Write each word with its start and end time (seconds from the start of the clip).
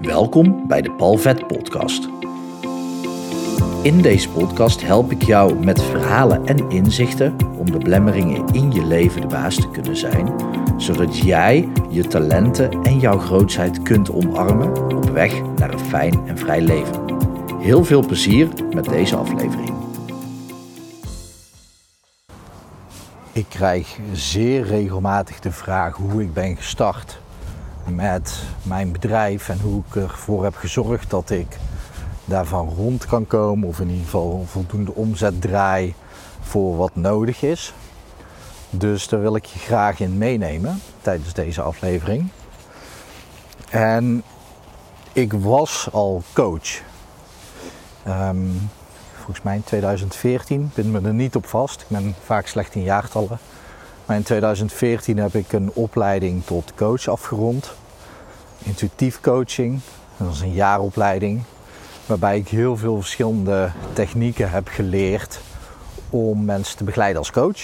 Welkom 0.00 0.66
bij 0.66 0.82
de 0.82 0.92
Palvet 0.92 1.46
Podcast. 1.46 2.08
In 3.82 4.02
deze 4.02 4.28
podcast 4.28 4.82
help 4.82 5.10
ik 5.10 5.22
jou 5.22 5.64
met 5.64 5.82
verhalen 5.82 6.46
en 6.46 6.70
inzichten 6.70 7.36
om 7.58 7.70
de 7.70 7.78
blemmeringen 7.78 8.46
in 8.52 8.72
je 8.72 8.84
leven 8.84 9.20
de 9.20 9.26
baas 9.26 9.54
te 9.54 9.70
kunnen 9.70 9.96
zijn, 9.96 10.34
zodat 10.76 11.18
jij 11.18 11.68
je 11.90 12.06
talenten 12.06 12.82
en 12.82 12.98
jouw 12.98 13.18
grootheid 13.18 13.82
kunt 13.82 14.10
omarmen 14.10 14.96
op 14.96 15.10
weg 15.10 15.42
naar 15.56 15.72
een 15.72 15.78
fijn 15.78 16.26
en 16.26 16.38
vrij 16.38 16.60
leven. 16.60 17.04
Heel 17.58 17.84
veel 17.84 18.06
plezier 18.06 18.48
met 18.74 18.84
deze 18.84 19.16
aflevering. 19.16 19.74
Ik 23.32 23.46
krijg 23.48 23.98
zeer 24.12 24.62
regelmatig 24.64 25.40
de 25.40 25.52
vraag 25.52 25.96
hoe 25.96 26.22
ik 26.22 26.32
ben 26.32 26.56
gestart 26.56 27.20
met 27.90 28.42
mijn 28.62 28.92
bedrijf 28.92 29.48
en 29.48 29.60
hoe 29.60 29.82
ik 29.88 29.96
ervoor 29.96 30.44
heb 30.44 30.56
gezorgd 30.56 31.10
dat 31.10 31.30
ik 31.30 31.56
daarvan 32.24 32.68
rond 32.68 33.06
kan 33.06 33.26
komen 33.26 33.68
of 33.68 33.80
in 33.80 33.88
ieder 33.88 34.04
geval 34.04 34.44
voldoende 34.46 34.94
omzet 34.94 35.40
draai 35.40 35.94
voor 36.40 36.76
wat 36.76 36.94
nodig 36.94 37.42
is. 37.42 37.74
Dus 38.70 39.08
daar 39.08 39.20
wil 39.20 39.36
ik 39.36 39.44
je 39.44 39.58
graag 39.58 40.00
in 40.00 40.18
meenemen 40.18 40.80
tijdens 41.00 41.32
deze 41.32 41.62
aflevering. 41.62 42.28
En 43.70 44.22
ik 45.12 45.32
was 45.32 45.88
al 45.92 46.22
coach. 46.32 46.80
Ehm, 48.02 48.46
volgens 49.16 49.42
mij 49.42 49.54
in 49.54 49.64
2014, 49.64 50.62
ik 50.62 50.74
ben 50.74 50.90
me 50.90 51.00
er 51.00 51.14
niet 51.14 51.36
op 51.36 51.46
vast. 51.46 51.80
Ik 51.80 51.88
ben 51.88 52.14
vaak 52.24 52.46
slecht 52.46 52.74
in 52.74 52.82
jaartallen. 52.82 53.38
Maar 54.10 54.18
in 54.18 54.24
2014 54.24 55.18
heb 55.18 55.34
ik 55.34 55.52
een 55.52 55.70
opleiding 55.74 56.44
tot 56.44 56.72
coach 56.74 57.08
afgerond. 57.08 57.72
Intuïtief 58.58 59.20
coaching, 59.20 59.80
dat 60.16 60.32
is 60.32 60.40
een 60.40 60.52
jaaropleiding. 60.52 61.42
Waarbij 62.06 62.36
ik 62.36 62.48
heel 62.48 62.76
veel 62.76 62.96
verschillende 62.96 63.70
technieken 63.92 64.50
heb 64.50 64.68
geleerd 64.68 65.40
om 66.10 66.44
mensen 66.44 66.76
te 66.76 66.84
begeleiden 66.84 67.18
als 67.18 67.30
coach. 67.30 67.60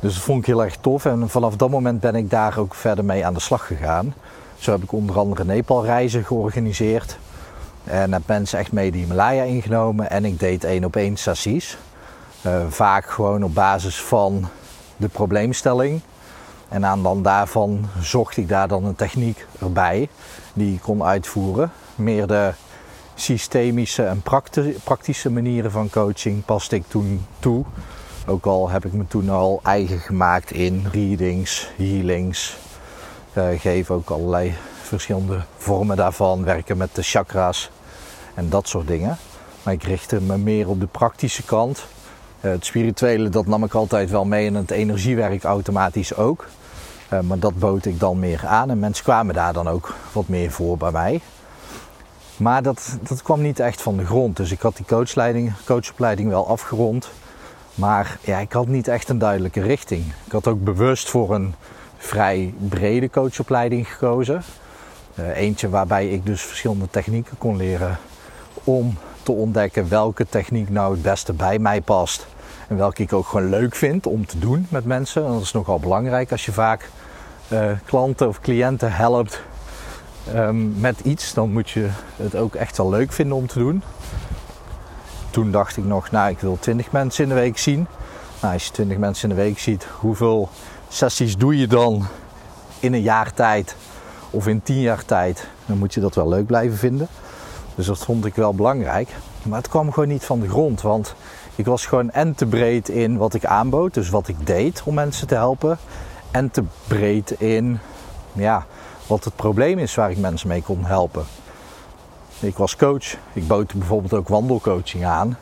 Dus 0.00 0.14
dat 0.14 0.22
vond 0.22 0.38
ik 0.38 0.46
heel 0.46 0.64
erg 0.64 0.76
tof 0.76 1.04
en 1.04 1.28
vanaf 1.28 1.56
dat 1.56 1.70
moment 1.70 2.00
ben 2.00 2.14
ik 2.14 2.30
daar 2.30 2.58
ook 2.58 2.74
verder 2.74 3.04
mee 3.04 3.26
aan 3.26 3.34
de 3.34 3.40
slag 3.40 3.66
gegaan. 3.66 4.14
Zo 4.58 4.70
heb 4.70 4.82
ik 4.82 4.92
onder 4.92 5.18
andere 5.18 5.44
Nepal 5.44 5.84
reizen 5.84 6.24
georganiseerd. 6.24 7.18
En 7.84 8.12
heb 8.12 8.22
mensen 8.26 8.58
echt 8.58 8.72
mee 8.72 8.90
de 8.90 8.98
Himalaya 8.98 9.42
ingenomen 9.42 10.10
en 10.10 10.24
ik 10.24 10.38
deed 10.38 10.64
één 10.64 10.84
op 10.84 10.96
één 10.96 11.16
sessies. 11.16 11.78
Uh, 12.46 12.66
vaak 12.68 13.10
gewoon 13.10 13.42
op 13.42 13.54
basis 13.54 14.02
van 14.02 14.48
de 15.02 15.08
probleemstelling. 15.08 16.00
En 16.68 16.86
aan 16.86 17.02
dan 17.02 17.22
daarvan 17.22 17.88
zocht 18.00 18.36
ik 18.36 18.48
daar 18.48 18.68
dan 18.68 18.84
een 18.84 18.94
techniek 18.94 19.46
erbij 19.60 20.08
die 20.54 20.74
ik 20.74 20.80
kon 20.80 21.02
uitvoeren. 21.02 21.72
Meer 21.94 22.26
de 22.26 22.52
systemische 23.14 24.04
en 24.04 24.22
praktische 24.84 25.30
manieren 25.30 25.70
van 25.70 25.90
coaching 25.90 26.44
paste 26.44 26.76
ik 26.76 26.84
toen 26.88 27.26
toe. 27.38 27.64
Ook 28.26 28.46
al 28.46 28.68
heb 28.68 28.84
ik 28.84 28.92
me 28.92 29.06
toen 29.06 29.30
al 29.30 29.60
eigen 29.62 29.98
gemaakt 29.98 30.50
in 30.50 30.86
readings, 30.92 31.70
healings. 31.76 32.56
Uh, 33.34 33.60
geef 33.60 33.90
ook 33.90 34.10
allerlei 34.10 34.54
verschillende 34.82 35.40
vormen 35.56 35.96
daarvan. 35.96 36.44
Werken 36.44 36.76
met 36.76 36.94
de 36.94 37.02
chakras 37.02 37.70
en 38.34 38.48
dat 38.48 38.68
soort 38.68 38.86
dingen. 38.86 39.16
Maar 39.62 39.74
ik 39.74 39.82
richtte 39.82 40.20
me 40.20 40.38
meer 40.38 40.68
op 40.68 40.80
de 40.80 40.86
praktische 40.86 41.42
kant. 41.42 41.86
Uh, 42.42 42.50
het 42.50 42.64
spirituele 42.64 43.28
dat 43.28 43.46
nam 43.46 43.64
ik 43.64 43.74
altijd 43.74 44.10
wel 44.10 44.24
mee 44.24 44.46
en 44.46 44.54
het 44.54 44.70
energiewerk 44.70 45.44
automatisch 45.44 46.16
ook. 46.16 46.46
Uh, 47.12 47.20
maar 47.20 47.38
dat 47.38 47.58
bood 47.58 47.84
ik 47.84 48.00
dan 48.00 48.18
meer 48.18 48.46
aan 48.46 48.70
en 48.70 48.78
mensen 48.78 49.04
kwamen 49.04 49.34
daar 49.34 49.52
dan 49.52 49.68
ook 49.68 49.94
wat 50.12 50.28
meer 50.28 50.50
voor 50.50 50.76
bij 50.76 50.90
mij. 50.90 51.20
Maar 52.36 52.62
dat, 52.62 52.98
dat 53.08 53.22
kwam 53.22 53.40
niet 53.42 53.60
echt 53.60 53.82
van 53.82 53.96
de 53.96 54.04
grond. 54.04 54.36
Dus 54.36 54.52
ik 54.52 54.60
had 54.60 54.76
die 54.76 54.86
coachleiding, 54.86 55.52
coachopleiding 55.64 56.28
wel 56.28 56.48
afgerond. 56.48 57.10
Maar 57.74 58.18
ja, 58.20 58.38
ik 58.38 58.52
had 58.52 58.66
niet 58.66 58.88
echt 58.88 59.08
een 59.08 59.18
duidelijke 59.18 59.60
richting. 59.60 60.04
Ik 60.24 60.32
had 60.32 60.46
ook 60.46 60.64
bewust 60.64 61.10
voor 61.10 61.34
een 61.34 61.54
vrij 61.96 62.54
brede 62.68 63.10
coachopleiding 63.10 63.88
gekozen. 63.88 64.42
Uh, 65.14 65.36
eentje 65.36 65.68
waarbij 65.68 66.08
ik 66.08 66.26
dus 66.26 66.42
verschillende 66.42 66.90
technieken 66.90 67.38
kon 67.38 67.56
leren 67.56 67.98
om 68.64 68.96
te 69.22 69.32
ontdekken 69.32 69.88
welke 69.88 70.26
techniek 70.28 70.70
nou 70.70 70.92
het 70.92 71.02
beste 71.02 71.32
bij 71.32 71.58
mij 71.58 71.80
past. 71.80 72.26
En 72.68 72.76
welke 72.76 73.02
ik 73.02 73.12
ook 73.12 73.26
gewoon 73.26 73.48
leuk 73.48 73.74
vind 73.74 74.06
om 74.06 74.26
te 74.26 74.38
doen 74.38 74.66
met 74.68 74.84
mensen. 74.84 75.24
En 75.24 75.32
dat 75.32 75.42
is 75.42 75.52
nogal 75.52 75.78
belangrijk 75.78 76.30
als 76.32 76.44
je 76.44 76.52
vaak 76.52 76.88
uh, 77.48 77.70
klanten 77.84 78.28
of 78.28 78.40
cliënten 78.40 78.92
helpt 78.92 79.42
um, 80.34 80.80
met 80.80 81.00
iets. 81.00 81.34
Dan 81.34 81.52
moet 81.52 81.70
je 81.70 81.88
het 82.16 82.36
ook 82.36 82.54
echt 82.54 82.76
wel 82.76 82.88
leuk 82.88 83.12
vinden 83.12 83.36
om 83.36 83.46
te 83.46 83.58
doen. 83.58 83.82
Toen 85.30 85.50
dacht 85.50 85.76
ik 85.76 85.84
nog, 85.84 86.10
nou 86.10 86.30
ik 86.30 86.38
wil 86.38 86.58
20 86.60 86.92
mensen 86.92 87.22
in 87.22 87.28
de 87.28 87.34
week 87.34 87.58
zien. 87.58 87.86
Nou, 88.40 88.54
als 88.54 88.64
je 88.64 88.72
20 88.72 88.98
mensen 88.98 89.30
in 89.30 89.36
de 89.36 89.42
week 89.42 89.58
ziet, 89.58 89.86
hoeveel 89.98 90.48
sessies 90.88 91.36
doe 91.36 91.58
je 91.58 91.66
dan 91.66 92.06
in 92.80 92.92
een 92.92 93.02
jaar 93.02 93.34
tijd 93.34 93.76
of 94.30 94.46
in 94.46 94.62
10 94.62 94.80
jaar 94.80 95.04
tijd? 95.04 95.46
Dan 95.66 95.78
moet 95.78 95.94
je 95.94 96.00
dat 96.00 96.14
wel 96.14 96.28
leuk 96.28 96.46
blijven 96.46 96.78
vinden. 96.78 97.08
Dus 97.74 97.86
dat 97.86 97.98
vond 97.98 98.24
ik 98.24 98.34
wel 98.34 98.54
belangrijk. 98.54 99.08
Maar 99.42 99.58
het 99.58 99.68
kwam 99.68 99.92
gewoon 99.92 100.08
niet 100.08 100.24
van 100.24 100.40
de 100.40 100.48
grond. 100.48 100.80
Want 100.80 101.14
ik 101.54 101.66
was 101.66 101.86
gewoon 101.86 102.10
en 102.10 102.34
te 102.34 102.46
breed 102.46 102.88
in 102.88 103.16
wat 103.16 103.34
ik 103.34 103.44
aanbood. 103.44 103.94
Dus 103.94 104.10
wat 104.10 104.28
ik 104.28 104.46
deed 104.46 104.82
om 104.84 104.94
mensen 104.94 105.26
te 105.26 105.34
helpen. 105.34 105.78
En 106.30 106.50
te 106.50 106.62
breed 106.86 107.30
in 107.30 107.78
ja, 108.32 108.66
wat 109.06 109.24
het 109.24 109.36
probleem 109.36 109.78
is 109.78 109.94
waar 109.94 110.10
ik 110.10 110.18
mensen 110.18 110.48
mee 110.48 110.62
kon 110.62 110.84
helpen. 110.84 111.24
Ik 112.40 112.56
was 112.56 112.76
coach. 112.76 113.16
Ik 113.32 113.46
bood 113.46 113.74
bijvoorbeeld 113.74 114.14
ook 114.14 114.28
wandelcoaching 114.28 115.04
aan. 115.04 115.38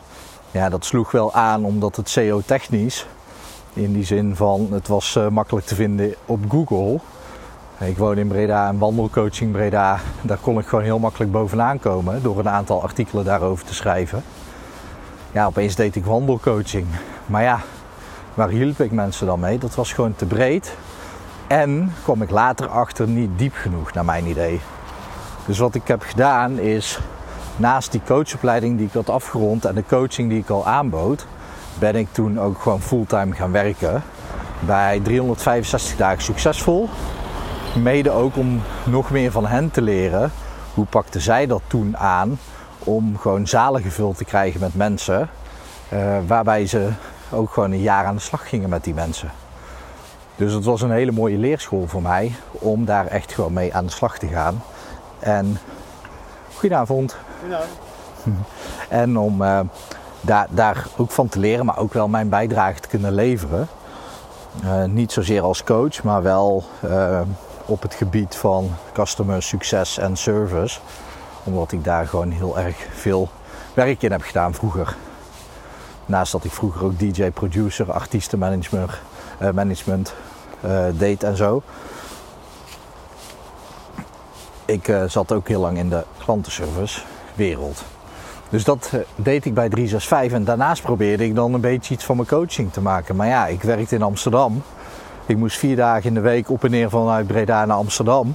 Ja, 0.51 0.69
dat 0.69 0.85
sloeg 0.85 1.11
wel 1.11 1.33
aan 1.33 1.65
omdat 1.65 1.97
het 1.97 2.09
SEO-technisch, 2.09 3.07
in 3.73 3.93
die 3.93 4.05
zin 4.05 4.37
van 4.37 4.69
het 4.71 4.89
was 4.89 5.15
uh, 5.17 5.29
makkelijk 5.29 5.67
te 5.67 5.75
vinden 5.75 6.15
op 6.27 6.39
Google. 6.49 7.01
Ik 7.85 7.99
woon 7.99 8.19
in 8.19 8.29
Breda 8.29 8.69
en 8.69 8.79
wandelcoaching 8.79 9.53
Breda, 9.53 10.01
daar 10.23 10.39
kon 10.39 10.59
ik 10.59 10.67
gewoon 10.67 10.85
heel 10.85 10.99
makkelijk 10.99 11.33
bovenaan 11.33 11.79
komen 11.79 12.23
door 12.23 12.39
een 12.39 12.49
aantal 12.49 12.83
artikelen 12.83 13.25
daarover 13.25 13.65
te 13.65 13.75
schrijven. 13.75 14.23
Ja, 15.33 15.47
opeens 15.47 15.75
deed 15.75 15.97
ik 15.97 16.05
wandelcoaching. 16.05 16.87
Maar 17.27 17.43
ja, 17.43 17.61
waar 18.35 18.49
hielp 18.49 18.81
ik 18.81 18.91
mensen 18.91 19.27
dan 19.27 19.41
mee? 19.41 19.59
Dat 19.59 19.75
was 19.75 19.93
gewoon 19.93 20.15
te 20.17 20.27
breed. 20.27 20.77
En 21.47 21.93
kwam 22.03 22.23
ik 22.23 22.31
later 22.31 22.69
achter 22.69 23.09
niet 23.09 23.31
diep 23.37 23.55
genoeg, 23.55 23.93
naar 23.93 24.05
mijn 24.05 24.27
idee. 24.27 24.61
Dus 25.47 25.59
wat 25.59 25.75
ik 25.75 25.89
heb 25.89 26.03
gedaan 26.03 26.59
is, 26.59 26.99
naast 27.57 27.93
die 27.93 28.03
coachopleiding 28.07 28.77
die 28.77 28.87
ik 28.87 28.93
had 28.93 29.11
afgerond 29.11 29.65
en 29.65 29.75
de 29.75 29.85
coaching 29.89 30.29
die 30.29 30.39
ik 30.39 30.51
al 30.51 30.67
aanbood, 30.67 31.27
ben 31.79 31.95
ik 31.95 32.09
toen 32.13 32.41
ook 32.41 32.61
gewoon 32.61 32.81
fulltime 32.81 33.35
gaan 33.35 33.53
werken 33.53 34.03
bij 34.61 35.01
365 35.03 35.97
dagen 35.97 36.23
succesvol. 36.23 36.89
Mede 37.75 38.11
ook 38.11 38.37
om 38.37 38.63
nog 38.85 39.11
meer 39.11 39.31
van 39.31 39.47
hen 39.47 39.71
te 39.71 39.83
leren. 39.83 40.33
Hoe 40.75 40.87
pakten 40.87 41.21
zij 41.21 41.47
dat 41.47 41.63
toen 41.67 41.97
aan 41.97 42.39
om 42.79 43.19
gewoon 43.19 43.47
zalen 43.47 43.83
gevuld 43.83 44.17
te 44.17 44.25
krijgen 44.25 44.61
met 44.61 44.75
mensen. 44.75 45.29
Uh, 45.93 46.19
waarbij 46.27 46.67
ze 46.67 46.89
ook 47.31 47.53
gewoon 47.53 47.73
een 47.73 47.81
jaar 47.81 48.05
aan 48.05 48.15
de 48.15 48.21
slag 48.21 48.49
gingen 48.49 48.69
met 48.69 48.85
die 48.85 48.95
mensen. 48.95 49.31
Dus 50.37 50.53
het 50.53 50.65
was 50.65 50.83
een 50.83 50.91
hele 50.91 51.13
mooie 51.13 51.39
leerschool 51.39 51.87
voor 51.87 52.03
mij 52.03 52.33
om 52.51 52.85
daar 52.85 53.07
echt 53.07 53.33
gewoon 53.33 53.53
mee 53.53 53.75
aan 53.75 53.85
de 53.85 53.93
slag 53.93 54.19
te 54.19 54.27
gaan. 54.27 54.63
En 55.19 55.59
goedenavond. 56.55 57.17
En 58.89 59.19
om 59.19 59.43
uh, 59.43 59.61
daar, 60.21 60.47
daar 60.51 60.87
ook 60.97 61.11
van 61.11 61.29
te 61.29 61.39
leren, 61.39 61.67
maar 61.67 61.79
ook 61.79 61.93
wel 61.93 62.09
mijn 62.09 62.29
bijdrage 62.29 62.81
te 62.81 62.89
kunnen 62.89 63.13
leveren. 63.13 63.69
Uh, 64.65 64.85
niet 64.85 65.13
zozeer 65.13 65.43
als 65.43 65.65
coach, 65.65 66.03
maar 66.03 66.23
wel 66.23 66.65
op 67.71 67.83
het 67.83 67.95
gebied 67.95 68.37
van 68.37 68.71
customer 68.93 69.43
succes 69.43 69.99
en 69.99 70.17
service. 70.17 70.81
Omdat 71.45 71.73
ik 71.73 71.85
daar 71.85 72.07
gewoon 72.07 72.31
heel 72.31 72.59
erg 72.59 72.77
veel 72.93 73.29
werk 73.75 74.03
in 74.03 74.13
heb 74.13 74.23
gedaan 74.23 74.55
vroeger. 74.55 74.97
Naast 76.07 76.33
dat 76.33 76.45
ik 76.45 76.53
vroeger 76.53 76.85
ook 76.85 76.99
DJ, 76.99 77.31
producer, 77.31 77.93
artiestenmanagement 77.93 78.91
management, 79.55 80.15
uh, 80.65 80.85
deed 80.93 81.23
en 81.23 81.37
zo. 81.37 81.63
Ik 84.65 84.89
uh, 84.89 85.05
zat 85.07 85.33
ook 85.33 85.49
heel 85.49 85.61
lang 85.61 85.79
in 85.79 85.89
de 85.89 86.05
klantenservice 86.19 87.01
wereld. 87.35 87.83
Dus 88.49 88.65
dat 88.65 88.93
deed 89.17 89.45
ik 89.45 89.55
bij 89.55 89.69
365 89.69 90.39
en 90.39 90.45
daarnaast 90.45 90.83
probeerde 90.83 91.25
ik 91.25 91.35
dan 91.35 91.55
een 91.55 91.61
beetje 91.61 91.95
iets 91.95 92.05
van 92.05 92.17
mijn 92.17 92.29
coaching 92.29 92.73
te 92.73 92.81
maken. 92.81 93.17
Maar 93.17 93.27
ja, 93.27 93.47
ik 93.47 93.63
werkte 93.63 93.95
in 93.95 94.03
Amsterdam. 94.03 94.63
Ik 95.31 95.37
moest 95.37 95.59
vier 95.59 95.77
dagen 95.77 96.05
in 96.05 96.15
de 96.15 96.21
week 96.21 96.51
op 96.51 96.65
en 96.65 96.71
neer 96.71 96.91
vanuit 96.91 97.27
Breda 97.27 97.65
naar 97.65 97.77
Amsterdam. 97.77 98.35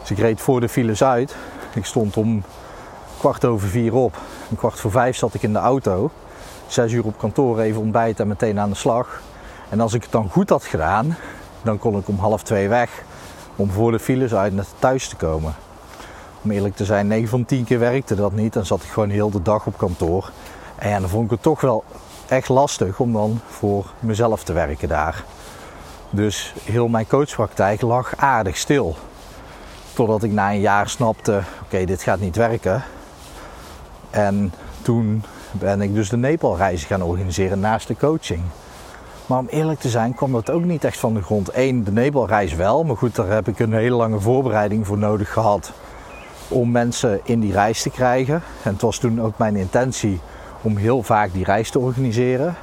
Dus 0.00 0.10
ik 0.10 0.18
reed 0.18 0.40
voor 0.40 0.60
de 0.60 0.68
files 0.68 1.02
uit. 1.02 1.36
Ik 1.74 1.84
stond 1.84 2.16
om 2.16 2.42
kwart 3.18 3.44
over 3.44 3.68
vier 3.68 3.94
op. 3.94 4.16
Een 4.50 4.56
kwart 4.56 4.80
voor 4.80 4.90
vijf 4.90 5.16
zat 5.16 5.34
ik 5.34 5.42
in 5.42 5.52
de 5.52 5.58
auto. 5.58 6.10
Zes 6.66 6.92
uur 6.92 7.04
op 7.04 7.18
kantoor 7.18 7.60
even 7.60 7.80
ontbijten 7.80 8.22
en 8.22 8.28
meteen 8.28 8.58
aan 8.58 8.68
de 8.68 8.76
slag. 8.76 9.22
En 9.68 9.80
als 9.80 9.94
ik 9.94 10.02
het 10.02 10.12
dan 10.12 10.30
goed 10.30 10.48
had 10.48 10.64
gedaan, 10.64 11.16
dan 11.62 11.78
kon 11.78 11.98
ik 11.98 12.08
om 12.08 12.18
half 12.18 12.42
twee 12.42 12.68
weg 12.68 13.02
om 13.56 13.70
voor 13.70 13.90
de 13.90 13.98
files 13.98 14.34
uit 14.34 14.54
naar 14.54 14.66
thuis 14.78 15.08
te 15.08 15.16
komen. 15.16 15.54
om 16.42 16.50
eerlijk 16.50 16.76
te 16.76 16.84
zijn, 16.84 17.06
9 17.06 17.28
van 17.28 17.44
10 17.44 17.64
keer 17.64 17.78
werkte 17.78 18.14
dat 18.14 18.32
niet. 18.32 18.52
Dan 18.52 18.66
zat 18.66 18.82
ik 18.82 18.88
gewoon 18.88 19.10
heel 19.10 19.30
de 19.30 19.42
dag 19.42 19.66
op 19.66 19.78
kantoor. 19.78 20.30
En 20.76 21.00
dan 21.00 21.10
vond 21.10 21.24
ik 21.24 21.30
het 21.30 21.42
toch 21.42 21.60
wel 21.60 21.84
echt 22.28 22.48
lastig 22.48 23.00
om 23.00 23.12
dan 23.12 23.40
voor 23.48 23.86
mezelf 24.00 24.44
te 24.44 24.52
werken 24.52 24.88
daar. 24.88 25.24
Dus 26.10 26.54
heel 26.64 26.88
mijn 26.88 27.06
coachpraktijk 27.06 27.80
lag 27.80 28.16
aardig 28.16 28.56
stil. 28.56 28.96
Totdat 29.92 30.22
ik 30.22 30.32
na 30.32 30.50
een 30.50 30.60
jaar 30.60 30.88
snapte, 30.88 31.40
oké, 31.62 31.84
dit 31.84 32.02
gaat 32.02 32.20
niet 32.20 32.36
werken. 32.36 32.82
En 34.10 34.52
toen 34.82 35.22
ben 35.52 35.80
ik 35.80 35.94
dus 35.94 36.08
de 36.08 36.16
Nepal-reizen 36.16 36.86
gaan 36.86 37.02
organiseren 37.02 37.60
naast 37.60 37.88
de 37.88 37.96
coaching. 37.96 38.42
Maar 39.26 39.38
om 39.38 39.46
eerlijk 39.46 39.80
te 39.80 39.88
zijn 39.88 40.14
kwam 40.14 40.32
dat 40.32 40.50
ook 40.50 40.64
niet 40.64 40.84
echt 40.84 40.98
van 40.98 41.14
de 41.14 41.22
grond. 41.22 41.50
Eén, 41.54 41.84
de 41.84 41.92
Nepal-reis 41.92 42.54
wel. 42.54 42.84
Maar 42.84 42.96
goed, 42.96 43.14
daar 43.14 43.28
heb 43.28 43.48
ik 43.48 43.58
een 43.58 43.72
hele 43.72 43.96
lange 43.96 44.20
voorbereiding 44.20 44.86
voor 44.86 44.98
nodig 44.98 45.32
gehad. 45.32 45.72
Om 46.48 46.70
mensen 46.70 47.20
in 47.24 47.40
die 47.40 47.52
reis 47.52 47.82
te 47.82 47.90
krijgen. 47.90 48.42
En 48.62 48.72
het 48.72 48.82
was 48.82 48.98
toen 48.98 49.22
ook 49.22 49.38
mijn 49.38 49.56
intentie 49.56 50.20
om 50.62 50.76
heel 50.76 51.02
vaak 51.02 51.32
die 51.32 51.44
reis 51.44 51.70
te 51.70 51.78
organiseren. 51.78 52.56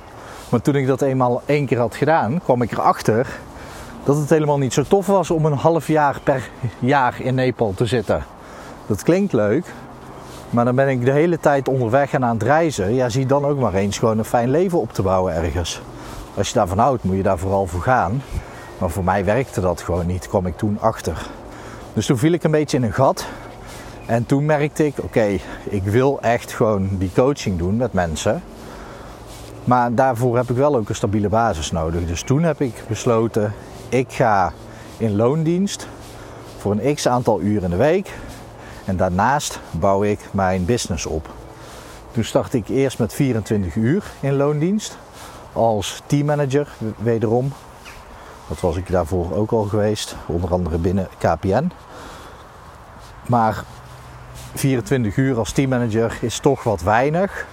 Maar 0.56 0.64
toen 0.64 0.76
ik 0.76 0.88
dat 0.88 1.02
eenmaal 1.02 1.42
één 1.46 1.66
keer 1.66 1.78
had 1.78 1.96
gedaan, 1.96 2.42
kwam 2.44 2.62
ik 2.62 2.72
erachter 2.72 3.28
dat 4.04 4.18
het 4.18 4.30
helemaal 4.30 4.58
niet 4.58 4.74
zo 4.74 4.84
tof 4.84 5.06
was 5.06 5.32
om 5.32 5.46
een 5.46 5.54
half 5.54 5.88
jaar 5.88 6.20
per 6.24 6.50
jaar 6.80 7.16
in 7.22 7.36
Nepal 7.36 7.74
te 7.76 7.86
zitten. 7.86 8.24
Dat 8.88 9.04
klinkt 9.04 9.34
leuk, 9.34 9.66
maar 10.50 10.66
dan 10.66 10.76
ben 10.76 10.90
ik 10.90 11.06
de 11.06 11.12
hele 11.12 11.40
tijd 11.40 11.68
onderweg 11.68 12.14
en 12.14 12.26
aan 12.26 12.34
het 12.34 12.44
reizen. 12.44 12.94
Ja, 12.94 13.10
zie 13.10 13.26
dan 13.26 13.46
ook 13.46 13.60
maar 13.60 13.74
eens 13.74 13.98
gewoon 13.98 14.18
een 14.18 14.26
fijn 14.26 14.50
leven 14.50 14.80
op 14.80 14.94
te 14.94 15.02
bouwen 15.02 15.34
ergens. 15.34 15.82
Als 16.36 16.48
je 16.48 16.54
daarvan 16.54 16.78
houdt, 16.78 17.04
moet 17.04 17.16
je 17.16 17.24
daar 17.24 17.40
vooral 17.40 17.66
voor 17.66 17.82
gaan. 17.82 18.22
Maar 18.78 18.90
voor 18.90 19.04
mij 19.04 19.26
werkte 19.26 19.62
dat 19.62 19.82
gewoon 19.82 20.06
niet, 20.06 20.28
kwam 20.28 20.46
ik 20.46 20.58
toen 20.58 20.78
achter. 20.80 21.28
Dus 21.94 22.06
toen 22.06 22.18
viel 22.18 22.34
ik 22.34 22.44
een 22.44 22.52
beetje 22.52 22.78
in 22.78 22.84
een 22.84 22.94
gat. 22.94 23.26
En 24.06 24.26
toen 24.26 24.46
merkte 24.46 24.86
ik, 24.86 24.96
oké, 25.02 25.38
ik 25.64 25.84
wil 25.84 26.22
echt 26.22 26.54
gewoon 26.54 26.90
die 26.92 27.12
coaching 27.14 27.58
doen 27.58 27.78
met 27.78 27.94
mensen. 27.94 28.42
Maar 29.66 29.96
daarvoor 29.96 30.36
heb 30.38 30.50
ik 30.50 30.56
wel 30.56 30.76
ook 30.76 30.90
een 30.90 30.96
stabiele 30.96 31.30
basis 31.30 31.72
nodig. 31.72 32.06
Dus 32.06 32.22
toen 32.22 32.44
heb 32.44 32.62
ik 32.62 32.84
besloten, 32.88 33.54
ik 33.90 34.12
ga 34.12 34.54
in 34.98 35.16
loondienst 35.16 35.88
voor 36.58 36.72
een 36.72 36.96
x 36.96 37.08
aantal 37.08 37.42
uren 37.42 37.64
in 37.64 37.70
de 37.70 37.76
week. 37.76 38.14
En 38.86 38.98
daarnaast 38.98 39.60
bouw 39.72 40.04
ik 40.04 40.20
mijn 40.32 40.66
business 40.66 41.06
op. 41.06 41.30
Toen 42.12 42.24
startte 42.24 42.58
ik 42.58 42.68
eerst 42.68 43.00
met 43.00 43.14
24 43.14 43.76
uur 43.76 44.04
in 44.20 44.36
loondienst 44.36 44.98
als 45.54 46.02
teammanager 46.06 46.68
wederom. 46.98 47.52
Dat 48.48 48.60
was 48.60 48.76
ik 48.76 48.92
daarvoor 48.92 49.34
ook 49.34 49.52
al 49.52 49.64
geweest, 49.64 50.16
onder 50.26 50.52
andere 50.52 50.78
binnen 50.78 51.08
KPN. 51.18 51.72
Maar 53.28 53.64
24 54.54 55.18
uur 55.18 55.38
als 55.38 55.52
teammanager 55.52 56.18
is 56.22 56.40
toch 56.40 56.64
wat 56.64 56.82
weinig. 56.82 57.46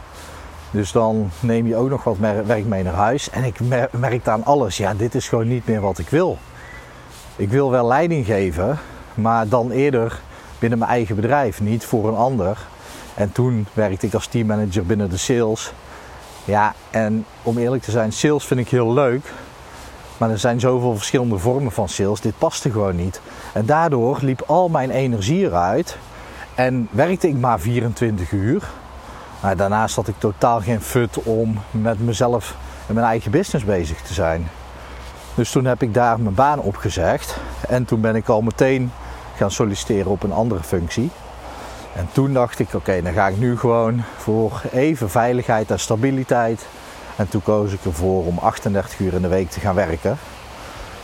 Dus 0.72 0.92
dan 0.92 1.30
neem 1.40 1.66
je 1.66 1.76
ook 1.76 1.88
nog 1.88 2.04
wat 2.04 2.16
werk 2.46 2.64
mee 2.64 2.82
naar 2.82 2.94
huis. 2.94 3.30
En 3.30 3.44
ik 3.44 3.58
merk 3.90 4.28
aan 4.28 4.44
alles, 4.44 4.76
ja, 4.76 4.94
dit 4.94 5.14
is 5.14 5.28
gewoon 5.28 5.48
niet 5.48 5.66
meer 5.66 5.80
wat 5.80 5.98
ik 5.98 6.08
wil. 6.08 6.38
Ik 7.36 7.48
wil 7.48 7.70
wel 7.70 7.86
leiding 7.86 8.26
geven, 8.26 8.78
maar 9.14 9.48
dan 9.48 9.70
eerder 9.70 10.20
binnen 10.58 10.78
mijn 10.78 10.90
eigen 10.90 11.16
bedrijf, 11.16 11.60
niet 11.60 11.84
voor 11.84 12.08
een 12.08 12.16
ander. 12.16 12.58
En 13.14 13.32
toen 13.32 13.66
werkte 13.72 14.06
ik 14.06 14.14
als 14.14 14.26
teammanager 14.26 14.86
binnen 14.86 15.10
de 15.10 15.16
sales. 15.16 15.72
Ja, 16.44 16.74
en 16.90 17.24
om 17.42 17.58
eerlijk 17.58 17.82
te 17.82 17.90
zijn, 17.90 18.12
sales 18.12 18.44
vind 18.44 18.60
ik 18.60 18.68
heel 18.68 18.92
leuk. 18.92 19.32
Maar 20.16 20.30
er 20.30 20.38
zijn 20.38 20.60
zoveel 20.60 20.96
verschillende 20.96 21.38
vormen 21.38 21.72
van 21.72 21.88
sales. 21.88 22.20
Dit 22.20 22.38
paste 22.38 22.70
gewoon 22.70 22.96
niet. 22.96 23.20
En 23.52 23.66
daardoor 23.66 24.18
liep 24.20 24.42
al 24.46 24.68
mijn 24.68 24.90
energie 24.90 25.44
eruit. 25.44 25.96
En 26.54 26.88
werkte 26.90 27.28
ik 27.28 27.36
maar 27.36 27.60
24 27.60 28.30
uur. 28.30 28.62
Daarnaast 29.56 29.96
had 29.96 30.08
ik 30.08 30.14
totaal 30.18 30.60
geen 30.60 30.80
fut 30.80 31.22
om 31.22 31.58
met 31.70 32.00
mezelf 32.00 32.56
en 32.86 32.94
mijn 32.94 33.06
eigen 33.06 33.30
business 33.30 33.64
bezig 33.64 34.00
te 34.02 34.14
zijn. 34.14 34.48
Dus 35.34 35.50
toen 35.50 35.64
heb 35.64 35.82
ik 35.82 35.94
daar 35.94 36.20
mijn 36.20 36.34
baan 36.34 36.60
opgezegd. 36.60 37.36
En 37.68 37.84
toen 37.84 38.00
ben 38.00 38.16
ik 38.16 38.28
al 38.28 38.42
meteen 38.42 38.92
gaan 39.36 39.50
solliciteren 39.50 40.10
op 40.10 40.22
een 40.22 40.32
andere 40.32 40.62
functie. 40.62 41.10
En 41.96 42.08
toen 42.12 42.32
dacht 42.32 42.58
ik, 42.58 42.74
oké, 42.74 43.02
dan 43.02 43.12
ga 43.12 43.28
ik 43.28 43.38
nu 43.38 43.58
gewoon 43.58 44.02
voor 44.16 44.62
even 44.72 45.10
veiligheid 45.10 45.70
en 45.70 45.80
stabiliteit. 45.80 46.66
En 47.16 47.28
toen 47.28 47.42
koos 47.42 47.72
ik 47.72 47.84
ervoor 47.84 48.26
om 48.26 48.38
38 48.38 48.98
uur 48.98 49.12
in 49.12 49.22
de 49.22 49.28
week 49.28 49.50
te 49.50 49.60
gaan 49.60 49.74
werken. 49.74 50.18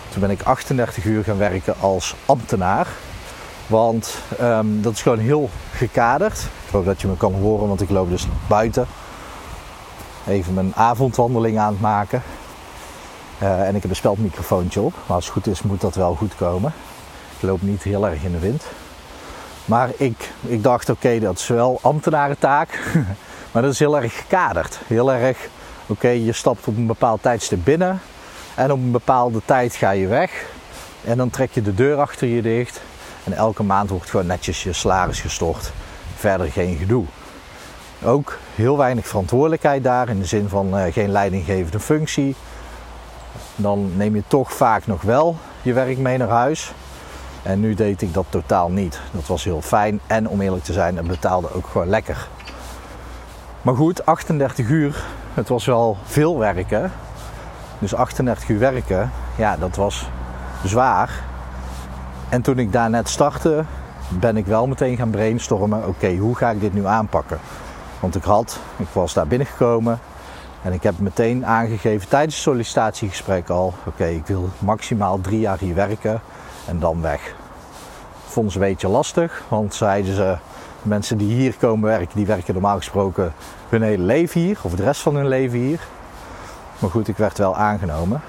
Toen 0.09 0.21
ben 0.21 0.31
ik 0.31 0.43
38 0.43 1.05
uur 1.05 1.25
gaan 1.25 1.39
werken 1.39 1.75
als 1.81 2.15
ambtenaar. 2.27 2.87
Want 3.67 4.19
ehm, 4.39 4.67
dat 4.81 4.93
is 4.93 5.03
gewoon 5.03 5.19
heel 5.19 5.51
gekaderd. 5.73 6.49
Ik 6.69 6.75
hoop 6.75 6.85
dat 6.85 7.01
je 7.01 7.07
me 7.07 7.17
kan 7.17 7.35
horen, 7.35 7.69
want 7.69 7.81
ik 7.81 7.91
loop 7.91 8.09
dus 8.09 8.27
buiten. 8.49 8.87
Even 10.27 10.55
mijn 10.55 10.73
avondwandeling 10.75 11.59
aan 11.59 11.73
het 11.73 11.81
maken. 11.81 12.23
Uh, 13.43 13.67
en 13.67 13.75
ik 13.75 13.83
heb 13.83 13.91
een 13.91 13.97
speldmicrofoontje 13.97 14.81
op. 14.81 14.93
Maar 15.07 15.17
als 15.17 15.25
het 15.25 15.33
goed 15.33 15.47
is, 15.47 15.63
moet 15.63 15.81
dat 15.81 15.95
wel 15.95 16.15
goed 16.15 16.37
komen. 16.37 16.73
Ik 17.37 17.43
loop 17.43 17.63
niet 17.63 17.83
heel 17.83 18.09
erg 18.09 18.23
in 18.23 18.33
de 18.33 18.39
wind. 18.39 18.65
Maar 19.65 19.91
ik, 19.97 20.33
ik 20.41 20.63
dacht, 20.63 20.91
oké, 20.91 21.19
dat 21.19 21.39
is 21.39 21.47
wel 21.47 21.79
ambtenarentaak. 21.83 22.81
maar 23.53 23.63
dat 23.63 23.73
is 23.73 23.79
heel 23.79 24.01
erg 24.01 24.17
gekaderd. 24.19 24.79
Heel 24.87 25.13
erg, 25.13 25.49
oké, 25.87 26.09
je 26.09 26.33
stapt 26.33 26.67
op 26.67 26.77
een 26.77 26.87
bepaald 26.87 27.23
tijdstip 27.23 27.65
binnen. 27.65 28.01
En 28.55 28.73
op 28.73 28.79
een 28.79 28.91
bepaalde 28.91 29.41
tijd 29.45 29.75
ga 29.75 29.91
je 29.91 30.07
weg. 30.07 30.47
En 31.05 31.17
dan 31.17 31.31
trek 31.31 31.53
je 31.53 31.63
de 31.63 31.75
deur 31.75 31.97
achter 31.97 32.29
je 32.29 32.43
dicht. 32.43 32.81
En 33.25 33.33
elke 33.33 33.63
maand 33.63 33.91
wordt 33.91 34.11
gewoon 34.11 34.27
netjes 34.27 34.63
je 34.63 34.73
salaris 34.73 35.21
gestort. 35.21 35.73
Verder 36.19 36.51
geen 36.51 36.77
gedoe. 36.77 37.05
Ook 38.05 38.39
heel 38.55 38.77
weinig 38.77 39.07
verantwoordelijkheid 39.07 39.83
daar. 39.83 40.09
In 40.09 40.19
de 40.19 40.25
zin 40.25 40.49
van 40.49 40.79
uh, 40.79 40.93
geen 40.93 41.11
leidinggevende 41.11 41.81
functie. 41.81 42.35
Dan 43.57 43.97
neem 43.97 44.15
je 44.15 44.23
toch 44.27 44.53
vaak 44.53 44.87
nog 44.87 45.03
wel 45.03 45.37
je 45.63 45.73
werk 45.73 45.99
mee 45.99 46.19
naar 46.19 46.29
huis. 46.29 46.73
En 47.43 47.61
nu 47.61 47.75
deed 47.75 48.03
ik 48.03 48.15
dat 48.15 48.25
totaal 48.29 48.71
niet. 48.71 49.01
Dat 49.11 49.27
was 49.27 49.45
heel 49.45 49.63
fijn 49.63 50.01
en 50.07 50.29
om 50.29 50.41
eerlijk 50.41 50.65
te 50.65 50.73
zijn, 50.73 50.97
het 50.97 51.07
betaalde 51.07 51.55
ook 51.55 51.67
gewoon 51.67 51.89
lekker. 51.89 52.29
Maar 53.63 53.75
goed, 53.75 54.07
38 54.07 54.69
uur, 54.69 55.05
het 55.35 55.49
was 55.49 55.65
wel 55.65 55.97
veel 56.05 56.39
werken. 56.39 56.93
Dus 57.79 57.95
38 57.95 58.49
uur 58.49 58.59
werken, 58.59 59.11
ja, 59.37 59.57
dat 59.57 59.77
was 59.77 60.09
zwaar. 60.65 61.11
En 62.29 62.43
toen 62.43 62.59
ik 62.59 62.73
daar 62.73 62.91
net 62.91 63.09
startte, 63.09 63.65
ben 64.09 64.37
ik 64.37 64.47
wel 64.47 64.67
meteen 64.67 64.97
gaan 64.97 65.11
brainstormen. 65.11 65.87
Oké, 65.87 66.17
hoe 66.17 66.37
ga 66.37 66.51
ik 66.51 66.61
dit 66.61 66.75
nu 66.75 66.87
aanpakken? 66.87 67.39
Want 68.01 68.17
ik 68.17 68.23
had, 68.23 68.59
ik 68.77 68.87
was 68.93 69.15
daar 69.15 69.27
binnengekomen 69.27 69.99
en 70.63 70.73
ik 70.73 70.83
heb 70.83 70.99
meteen 70.99 71.47
aangegeven 71.47 72.09
tijdens 72.09 72.35
het 72.35 72.43
sollicitatiegesprek 72.43 73.49
al: 73.49 73.75
oké, 73.85 74.07
ik 74.07 74.27
wil 74.27 74.49
maximaal 74.59 75.21
drie 75.21 75.41
jaar 75.41 75.59
hier 75.59 75.75
werken 75.75 76.21
en 76.67 76.79
dan 76.79 77.03
weg. 77.03 77.35
Vonden 78.27 78.53
ze 78.53 78.59
een 78.59 78.65
beetje 78.65 78.89
lastig, 78.89 79.43
want 79.49 79.75
zeiden 79.75 80.15
ze, 80.15 80.37
mensen 80.83 81.19
die 81.19 81.35
hier 81.35 81.55
komen 81.57 81.89
werken, 81.89 82.17
die 82.17 82.27
werken 82.27 82.53
normaal 82.53 82.77
gesproken 82.77 83.33
hun 83.69 83.83
hele 83.83 84.03
leven 84.03 84.41
hier, 84.41 84.59
of 84.63 84.75
de 84.75 84.83
rest 84.83 85.01
van 85.01 85.15
hun 85.15 85.29
leven 85.29 85.59
hier. 85.59 85.81
Maar 86.79 86.91
goed, 86.91 87.09
ik 87.09 87.17
werd 87.17 87.39
wel 87.39 87.57
aangenomen. 87.57 88.21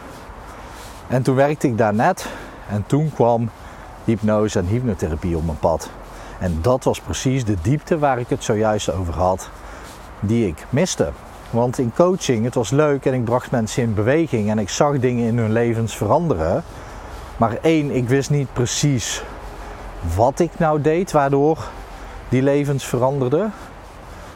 En 1.07 1.21
toen 1.21 1.35
werkte 1.35 1.67
ik 1.67 1.77
daar 1.77 1.93
net 1.93 2.27
en 2.69 2.83
toen 2.87 3.11
kwam 3.13 3.49
hypnose 4.09 4.59
en 4.59 4.65
hypnotherapie 4.65 5.37
op 5.37 5.45
mijn 5.45 5.59
pad. 5.59 5.89
En 6.39 6.57
dat 6.61 6.83
was 6.83 7.01
precies 7.01 7.45
de 7.45 7.55
diepte 7.61 7.99
waar 7.99 8.19
ik 8.19 8.29
het 8.29 8.43
zojuist 8.43 8.91
over 8.91 9.13
had, 9.13 9.49
die 10.19 10.47
ik 10.47 10.65
miste. 10.69 11.11
Want 11.49 11.77
in 11.77 11.91
coaching, 11.95 12.43
het 12.43 12.55
was 12.55 12.69
leuk 12.69 13.05
en 13.05 13.13
ik 13.13 13.23
bracht 13.23 13.51
mensen 13.51 13.83
in 13.83 13.93
beweging 13.93 14.49
en 14.49 14.59
ik 14.59 14.69
zag 14.69 14.99
dingen 14.99 15.27
in 15.27 15.37
hun 15.37 15.51
levens 15.51 15.95
veranderen. 15.95 16.63
Maar 17.37 17.57
één, 17.61 17.91
ik 17.91 18.07
wist 18.07 18.29
niet 18.29 18.53
precies 18.53 19.23
wat 20.15 20.39
ik 20.39 20.51
nou 20.57 20.81
deed, 20.81 21.11
waardoor 21.11 21.67
die 22.29 22.41
levens 22.41 22.85
veranderden. 22.85 23.53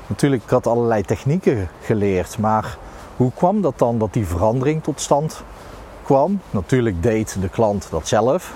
Natuurlijk, 0.08 0.44
ik 0.44 0.50
had 0.50 0.68
allerlei 0.68 1.04
technieken 1.04 1.70
geleerd, 1.82 2.38
maar 2.38 2.78
hoe 3.16 3.32
kwam 3.36 3.62
dat 3.62 3.80
dan 3.80 3.98
dat 3.98 4.14
die 4.14 4.26
verandering 4.26 4.84
tot 4.84 5.02
stand 5.02 5.44
kwam? 6.04 6.42
Natuurlijk 6.50 7.04
deed 7.04 7.38
de 7.42 7.50
klant 7.50 7.88
dat 7.90 8.08
zelf. 8.08 8.54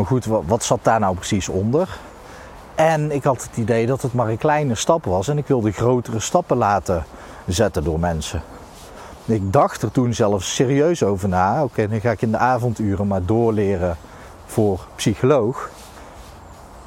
Maar 0.00 0.08
goed, 0.08 0.26
wat 0.46 0.64
zat 0.64 0.78
daar 0.82 1.00
nou 1.00 1.14
precies 1.14 1.48
onder? 1.48 1.98
En 2.74 3.10
ik 3.10 3.24
had 3.24 3.42
het 3.42 3.56
idee 3.56 3.86
dat 3.86 4.02
het 4.02 4.12
maar 4.12 4.28
een 4.28 4.38
kleine 4.38 4.74
stap 4.74 5.04
was 5.04 5.28
en 5.28 5.38
ik 5.38 5.46
wilde 5.46 5.72
grotere 5.72 6.20
stappen 6.20 6.56
laten 6.56 7.04
zetten 7.46 7.84
door 7.84 8.00
mensen. 8.00 8.42
Ik 9.24 9.52
dacht 9.52 9.82
er 9.82 9.90
toen 9.90 10.14
zelfs 10.14 10.54
serieus 10.54 11.02
over 11.02 11.28
na. 11.28 11.62
Oké, 11.62 11.88
dan 11.88 12.00
ga 12.00 12.10
ik 12.10 12.22
in 12.22 12.30
de 12.30 12.36
avonduren 12.38 13.06
maar 13.06 13.24
doorleren 13.24 13.96
voor 14.46 14.86
psycholoog. 14.94 15.70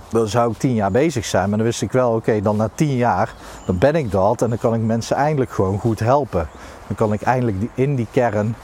Dan 0.09 0.27
zou 0.27 0.51
ik 0.51 0.57
tien 0.57 0.73
jaar 0.73 0.91
bezig 0.91 1.25
zijn. 1.25 1.49
Maar 1.49 1.57
dan 1.57 1.67
wist 1.67 1.81
ik 1.81 1.91
wel, 1.91 2.13
oké, 2.13 2.41
dan 2.41 2.55
na 2.55 2.69
tien 2.75 2.95
jaar, 2.95 3.33
dan 3.65 3.77
ben 3.77 3.95
ik 3.95 4.11
dat. 4.11 4.41
En 4.41 4.49
dan 4.49 4.57
kan 4.57 4.73
ik 4.73 4.81
mensen 4.81 5.15
eindelijk 5.15 5.51
gewoon 5.51 5.79
goed 5.79 5.99
helpen. 5.99 6.47
Dan 6.87 6.95
kan 6.95 7.13
ik 7.13 7.21
eindelijk 7.21 7.57
in 7.73 7.95
die 7.95 8.07
kern 8.11 8.55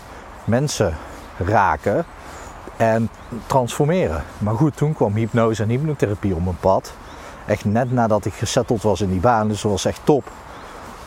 mensen 0.46 0.98
raken 1.38 2.06
en 2.80 3.10
transformeren. 3.46 4.24
Maar 4.38 4.56
goed, 4.56 4.78
toen 4.78 4.94
kwam 4.94 5.14
hypnose 5.14 5.64
en 5.64 5.70
hypnotherapie 5.70 6.36
op 6.36 6.44
mijn 6.44 6.58
pad. 6.60 6.94
Echt 7.46 7.66
net 7.66 7.92
nadat 7.92 8.26
ik 8.26 8.34
gesetteld 8.34 8.82
was 8.82 9.02
in 9.02 9.10
die 9.10 9.20
baan, 9.20 9.48
dus 9.48 9.62
dat 9.62 9.72
was 9.72 9.86
echt 9.86 10.00
top. 10.04 10.32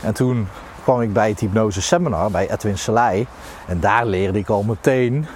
En 0.03 0.15
toen 0.15 0.49
kwam 0.83 1.01
ik 1.01 1.13
bij 1.13 1.29
het 1.29 1.41
hypnose 1.41 1.83
seminar 1.83 2.31
bij 2.31 2.51
Edwin 2.51 2.79
Selei. 2.79 3.27
En 3.67 3.81
daar 3.81 4.07
leerde 4.07 4.39
ik 4.39 4.49
al 4.49 4.63
meteen, 4.63 5.27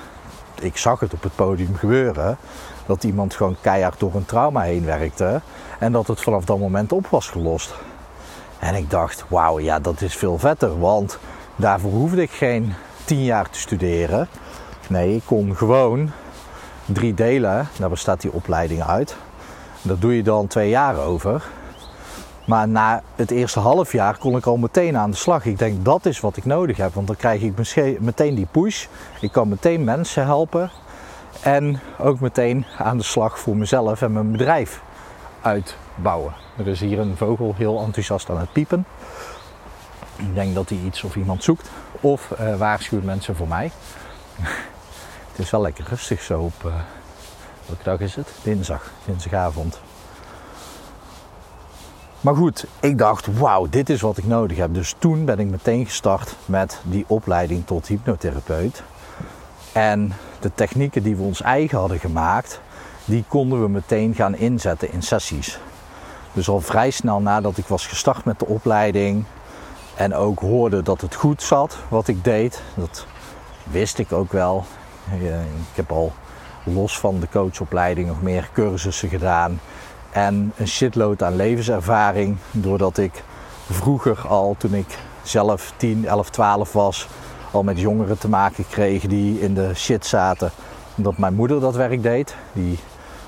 ik 0.61 0.77
zag 0.77 1.01
het 1.01 1.13
op 1.13 1.23
het 1.23 1.35
podium 1.35 1.75
gebeuren, 1.77 2.37
dat 2.87 3.05
iemand 3.05 3.35
gewoon 3.35 3.57
keihard 3.61 4.01
door 4.01 4.15
een 4.15 4.27
trauma 4.27 4.61
heen 4.61 4.85
werkte. 4.85 5.41
En 5.79 5.93
dat 5.93 6.07
het 6.07 6.21
vanaf 6.21 6.45
dat 6.45 6.59
moment 6.59 6.93
op 6.93 7.07
was 7.07 7.29
gelost. 7.29 7.75
En 8.59 8.75
ik 8.75 8.91
dacht, 8.91 9.25
wauw, 9.29 9.59
ja, 9.59 9.79
dat 9.79 10.01
is 10.01 10.17
veel 10.17 10.39
vetter. 10.39 10.79
Want 10.79 11.19
daarvoor 11.57 11.91
hoefde 11.91 12.23
ik 12.23 12.31
geen 12.31 12.75
tien 13.05 13.25
jaar 13.25 13.51
te 13.51 13.59
studeren. 13.59 14.29
Nee, 14.89 15.15
ik 15.15 15.23
kon 15.25 15.57
gewoon 15.57 16.11
drie 16.87 17.15
delen, 17.15 17.69
daar 17.79 17.89
bestaat 17.89 18.21
die 18.21 18.33
opleiding 18.33 18.83
uit. 18.83 19.17
Dat 19.83 20.01
doe 20.01 20.17
je 20.17 20.23
dan 20.23 20.47
twee 20.47 20.69
jaar 20.69 20.99
over. 20.99 21.45
Maar 22.47 22.69
na 22.69 23.03
het 23.15 23.31
eerste 23.31 23.61
half 23.61 23.93
jaar 23.93 24.19
kon 24.19 24.37
ik 24.37 24.47
al 24.47 24.57
meteen 24.57 24.97
aan 24.97 25.11
de 25.11 25.17
slag. 25.17 25.45
Ik 25.45 25.59
denk 25.59 25.85
dat 25.85 26.07
is 26.07 26.21
wat 26.21 26.37
ik 26.37 26.45
nodig 26.45 26.77
heb, 26.77 26.95
want 26.95 27.07
dan 27.07 27.17
krijg 27.17 27.43
ik 27.43 27.53
meteen 28.01 28.35
die 28.35 28.47
push. 28.51 28.87
Ik 29.21 29.33
kan 29.33 29.49
meteen 29.49 29.85
mensen 29.85 30.25
helpen 30.25 30.71
en 31.43 31.81
ook 31.99 32.21
meteen 32.21 32.67
aan 32.79 32.97
de 32.97 33.05
slag 33.05 33.39
voor 33.39 33.57
mezelf 33.57 34.03
en 34.03 34.13
mijn 34.13 34.33
bedrijf 34.33 34.83
uitbouwen. 35.41 36.33
Er 36.57 36.67
is 36.67 36.81
hier 36.81 36.99
een 36.99 37.17
vogel 37.17 37.55
heel 37.57 37.83
enthousiast 37.83 38.31
aan 38.31 38.39
het 38.39 38.53
piepen. 38.53 38.87
Ik 40.17 40.35
denk 40.35 40.55
dat 40.55 40.69
hij 40.69 40.79
iets 40.79 41.05
of 41.05 41.17
iemand 41.17 41.45
zoekt 41.45 41.71
of 42.01 42.33
uh, 42.41 42.57
waarschuwt 42.57 43.05
mensen 43.05 43.37
voor 43.37 43.49
mij. 43.49 43.71
Het 45.37 45.45
is 45.45 45.51
wel 45.51 45.61
lekker 45.61 45.85
rustig 45.89 46.23
zo 46.23 46.41
op. 46.41 46.53
Uh, 46.67 46.75
welke 47.67 47.83
dag 47.83 48.01
is 48.01 48.15
het? 48.15 48.29
Dinsdag, 48.43 48.91
dinsdagavond. 49.05 49.81
Maar 52.21 52.35
goed, 52.35 52.67
ik 52.81 52.99
dacht, 52.99 53.39
wauw, 53.39 53.67
dit 53.69 53.91
is 53.91 54.01
wat 54.01 54.17
ik 54.19 54.27
nodig 54.27 54.57
heb. 54.57 54.75
Dus 54.75 54.95
toen 54.99 55.25
ben 55.25 55.39
ik 55.39 55.47
meteen 55.47 55.85
gestart 55.85 56.37
met 56.45 56.81
die 56.83 57.05
opleiding 57.09 57.67
tot 57.67 57.87
hypnotherapeut. 57.87 58.83
En 59.73 60.13
de 60.41 60.51
technieken 60.55 61.03
die 61.03 61.17
we 61.17 61.23
ons 61.23 61.43
eigen 61.43 61.79
hadden 61.79 61.99
gemaakt, 61.99 62.61
die 63.05 63.25
konden 63.29 63.63
we 63.63 63.69
meteen 63.69 64.15
gaan 64.15 64.37
inzetten 64.37 64.93
in 64.93 65.03
sessies. 65.03 65.59
Dus 66.33 66.49
al 66.49 66.61
vrij 66.61 66.91
snel 66.91 67.21
nadat 67.21 67.57
ik 67.57 67.67
was 67.67 67.87
gestart 67.87 68.25
met 68.25 68.39
de 68.39 68.47
opleiding 68.47 69.25
en 69.97 70.15
ook 70.15 70.39
hoorde 70.41 70.83
dat 70.83 71.01
het 71.01 71.15
goed 71.15 71.43
zat 71.43 71.77
wat 71.89 72.09
ik 72.09 72.25
deed, 72.25 72.63
dat 72.75 73.07
wist 73.63 73.99
ik 73.99 74.13
ook 74.13 74.33
wel. 74.33 74.65
Ik 75.13 75.75
heb 75.75 75.93
al 75.93 76.13
los 76.65 76.99
van 76.99 77.21
de 77.21 77.29
coachopleiding 77.31 78.09
nog 78.09 78.23
meer 78.23 78.51
cursussen 78.53 79.09
gedaan 79.09 79.61
en 80.13 80.53
een 80.57 80.69
shitload 80.69 81.23
aan 81.23 81.37
levenservaring. 81.37 82.37
Doordat 82.51 82.99
ik 82.99 83.23
vroeger 83.71 84.29
al, 84.29 84.55
toen 84.59 84.75
ik 84.75 84.99
zelf 85.23 85.73
10, 85.77 86.07
11, 86.07 86.31
12 86.31 86.73
was, 86.73 87.09
al 87.51 87.63
met 87.63 87.81
jongeren 87.81 88.19
te 88.19 88.29
maken 88.29 88.69
kreeg 88.69 89.03
die 89.03 89.41
in 89.41 89.55
de 89.55 89.75
shit 89.75 90.07
zaten. 90.07 90.51
Omdat 90.97 91.19
mijn 91.19 91.35
moeder 91.35 91.61
dat 91.61 91.75
werk 91.75 92.03
deed. 92.03 92.35
Die 92.53 92.79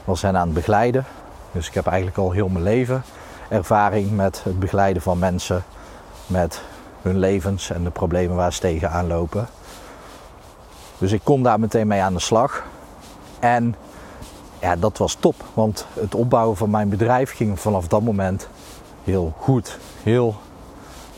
was 0.05 0.23
hen 0.23 0.37
aan 0.37 0.47
het 0.47 0.55
begeleiden. 0.55 1.05
Dus 1.53 1.69
ik 1.69 1.75
heb 1.75 1.87
eigenlijk 1.87 2.19
al 2.19 2.31
heel 2.31 2.49
mijn 2.49 2.65
leven 2.65 3.03
ervaring 3.49 4.11
met 4.11 4.45
het 4.45 4.59
begeleiden 4.59 5.03
van 5.03 5.19
mensen. 5.19 5.65
Met 6.27 6.63
hun 7.03 7.19
levens 7.19 7.71
en 7.71 7.85
de 7.85 7.91
problemen 7.91 8.37
waar 8.37 8.53
ze 8.53 8.61
tegenaan 8.61 9.07
lopen. 9.07 9.49
Dus 10.99 11.13
ik 11.13 11.21
kon 11.25 11.43
daar 11.43 11.61
meteen 11.61 11.87
mee 11.87 12.03
aan 12.03 12.15
de 12.15 12.21
slag. 12.21 12.65
En 13.39 13.75
ja, 14.61 14.77
dat 14.77 14.99
was 14.99 15.15
top. 15.15 15.35
Want 15.55 15.87
het 15.93 16.15
opbouwen 16.15 16.57
van 16.57 16.71
mijn 16.71 16.89
bedrijf 16.89 17.33
ging 17.37 17.61
vanaf 17.61 17.89
dat 17.89 18.03
moment 18.03 18.49
heel 19.05 19.35
goed. 19.39 19.79
Heel 20.03 20.37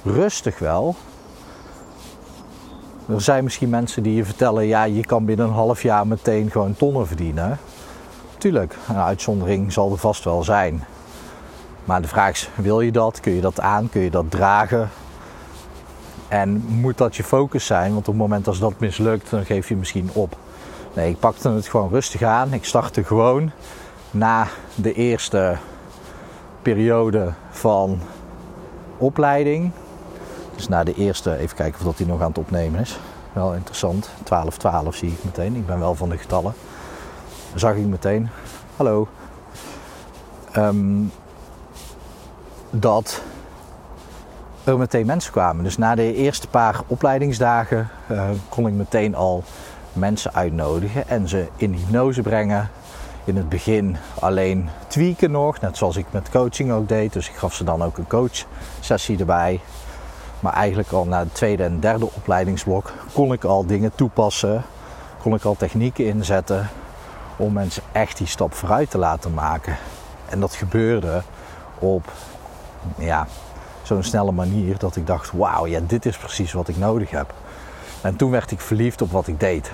rustig 0.02 0.58
wel. 0.58 0.94
Er 3.08 3.20
zijn 3.20 3.44
misschien 3.44 3.68
mensen 3.68 4.02
die 4.02 4.14
je 4.14 4.24
vertellen, 4.24 4.66
ja, 4.66 4.84
je 4.84 5.04
kan 5.04 5.24
binnen 5.24 5.46
een 5.46 5.52
half 5.52 5.82
jaar 5.82 6.06
meteen 6.06 6.50
gewoon 6.50 6.74
tonnen 6.76 7.06
verdienen. 7.06 7.58
Tuurlijk, 8.38 8.76
een 8.88 8.96
uitzondering 8.96 9.72
zal 9.72 9.90
er 9.92 9.98
vast 9.98 10.24
wel 10.24 10.42
zijn. 10.42 10.84
Maar 11.84 12.02
de 12.02 12.08
vraag 12.08 12.30
is, 12.30 12.50
wil 12.54 12.80
je 12.80 12.92
dat? 12.92 13.20
Kun 13.20 13.32
je 13.32 13.40
dat 13.40 13.60
aan? 13.60 13.88
Kun 13.88 14.00
je 14.00 14.10
dat 14.10 14.30
dragen? 14.30 14.90
En 16.30 16.64
moet 16.68 16.98
dat 16.98 17.16
je 17.16 17.24
focus 17.24 17.66
zijn? 17.66 17.92
Want 17.92 18.08
op 18.08 18.14
het 18.14 18.22
moment 18.22 18.46
als 18.46 18.58
dat 18.58 18.78
mislukt, 18.78 19.30
dan 19.30 19.44
geef 19.44 19.68
je 19.68 19.76
misschien 19.76 20.10
op. 20.12 20.36
Nee, 20.94 21.10
ik 21.10 21.18
pakte 21.18 21.50
het 21.50 21.68
gewoon 21.68 21.90
rustig 21.90 22.22
aan. 22.22 22.52
Ik 22.52 22.64
startte 22.64 23.04
gewoon 23.04 23.50
na 24.10 24.46
de 24.74 24.92
eerste 24.92 25.56
periode 26.62 27.32
van 27.50 28.00
opleiding. 28.96 29.70
Dus 30.56 30.68
na 30.68 30.84
de 30.84 30.94
eerste, 30.94 31.36
even 31.36 31.56
kijken 31.56 31.78
of 31.78 31.86
dat 31.86 31.98
hij 31.98 32.06
nog 32.06 32.20
aan 32.20 32.28
het 32.28 32.38
opnemen 32.38 32.80
is. 32.80 32.98
Wel 33.32 33.54
interessant. 33.54 34.10
12, 34.22 34.56
12 34.56 34.94
zie 34.94 35.10
ik 35.10 35.24
meteen. 35.24 35.56
Ik 35.56 35.66
ben 35.66 35.78
wel 35.78 35.94
van 35.94 36.08
de 36.08 36.18
getallen. 36.18 36.52
Zag 37.54 37.74
ik 37.74 37.86
meteen. 37.86 38.28
Hallo. 38.76 39.08
Um, 40.56 41.12
dat 42.70 43.22
er 44.70 44.78
meteen 44.78 45.06
mensen 45.06 45.32
kwamen. 45.32 45.64
Dus 45.64 45.78
na 45.78 45.94
de 45.94 46.14
eerste 46.14 46.48
paar 46.48 46.80
opleidingsdagen 46.86 47.88
uh, 48.10 48.24
kon 48.48 48.66
ik 48.66 48.72
meteen 48.72 49.14
al 49.14 49.42
mensen 49.92 50.34
uitnodigen 50.34 51.08
en 51.08 51.28
ze 51.28 51.46
in 51.56 51.72
hypnose 51.72 52.22
brengen. 52.22 52.70
In 53.24 53.36
het 53.36 53.48
begin 53.48 53.96
alleen 54.20 54.68
tweaken 54.86 55.30
nog, 55.30 55.60
net 55.60 55.76
zoals 55.76 55.96
ik 55.96 56.06
met 56.10 56.30
coaching 56.30 56.72
ook 56.72 56.88
deed. 56.88 57.12
Dus 57.12 57.28
ik 57.28 57.34
gaf 57.34 57.54
ze 57.54 57.64
dan 57.64 57.82
ook 57.82 57.98
een 57.98 58.06
coachsessie 58.06 59.18
erbij. 59.18 59.60
Maar 60.40 60.52
eigenlijk 60.52 60.90
al 60.92 61.04
na 61.04 61.24
de 61.24 61.32
tweede 61.32 61.64
en 61.64 61.80
derde 61.80 62.08
opleidingsblok 62.12 62.92
kon 63.12 63.32
ik 63.32 63.44
al 63.44 63.66
dingen 63.66 63.92
toepassen. 63.94 64.62
Kon 65.22 65.34
ik 65.34 65.44
al 65.44 65.56
technieken 65.56 66.06
inzetten 66.06 66.68
om 67.36 67.52
mensen 67.52 67.82
echt 67.92 68.16
die 68.16 68.26
stap 68.26 68.54
vooruit 68.54 68.90
te 68.90 68.98
laten 68.98 69.34
maken. 69.34 69.76
En 70.28 70.40
dat 70.40 70.54
gebeurde 70.54 71.22
op 71.78 72.12
ja, 72.98 73.26
zo'n 73.90 74.02
snelle 74.02 74.32
manier 74.32 74.78
dat 74.78 74.96
ik 74.96 75.06
dacht: 75.06 75.32
wauw, 75.32 75.66
ja, 75.66 75.80
dit 75.86 76.06
is 76.06 76.16
precies 76.16 76.52
wat 76.52 76.68
ik 76.68 76.76
nodig 76.76 77.10
heb. 77.10 77.34
En 78.00 78.16
toen 78.16 78.30
werd 78.30 78.50
ik 78.50 78.60
verliefd 78.60 79.02
op 79.02 79.10
wat 79.10 79.26
ik 79.26 79.40
deed. 79.40 79.70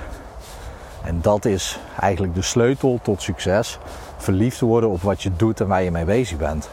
En 1.05 1.19
dat 1.21 1.45
is 1.45 1.79
eigenlijk 2.01 2.35
de 2.35 2.43
sleutel 2.43 2.99
tot 3.03 3.23
succes. 3.23 3.79
Verliefd 4.17 4.61
worden 4.61 4.91
op 4.91 5.03
wat 5.03 5.23
je 5.23 5.31
doet 5.37 5.61
en 5.61 5.67
waar 5.67 5.83
je 5.83 5.91
mee 5.91 6.05
bezig 6.05 6.39
bent. 6.39 6.69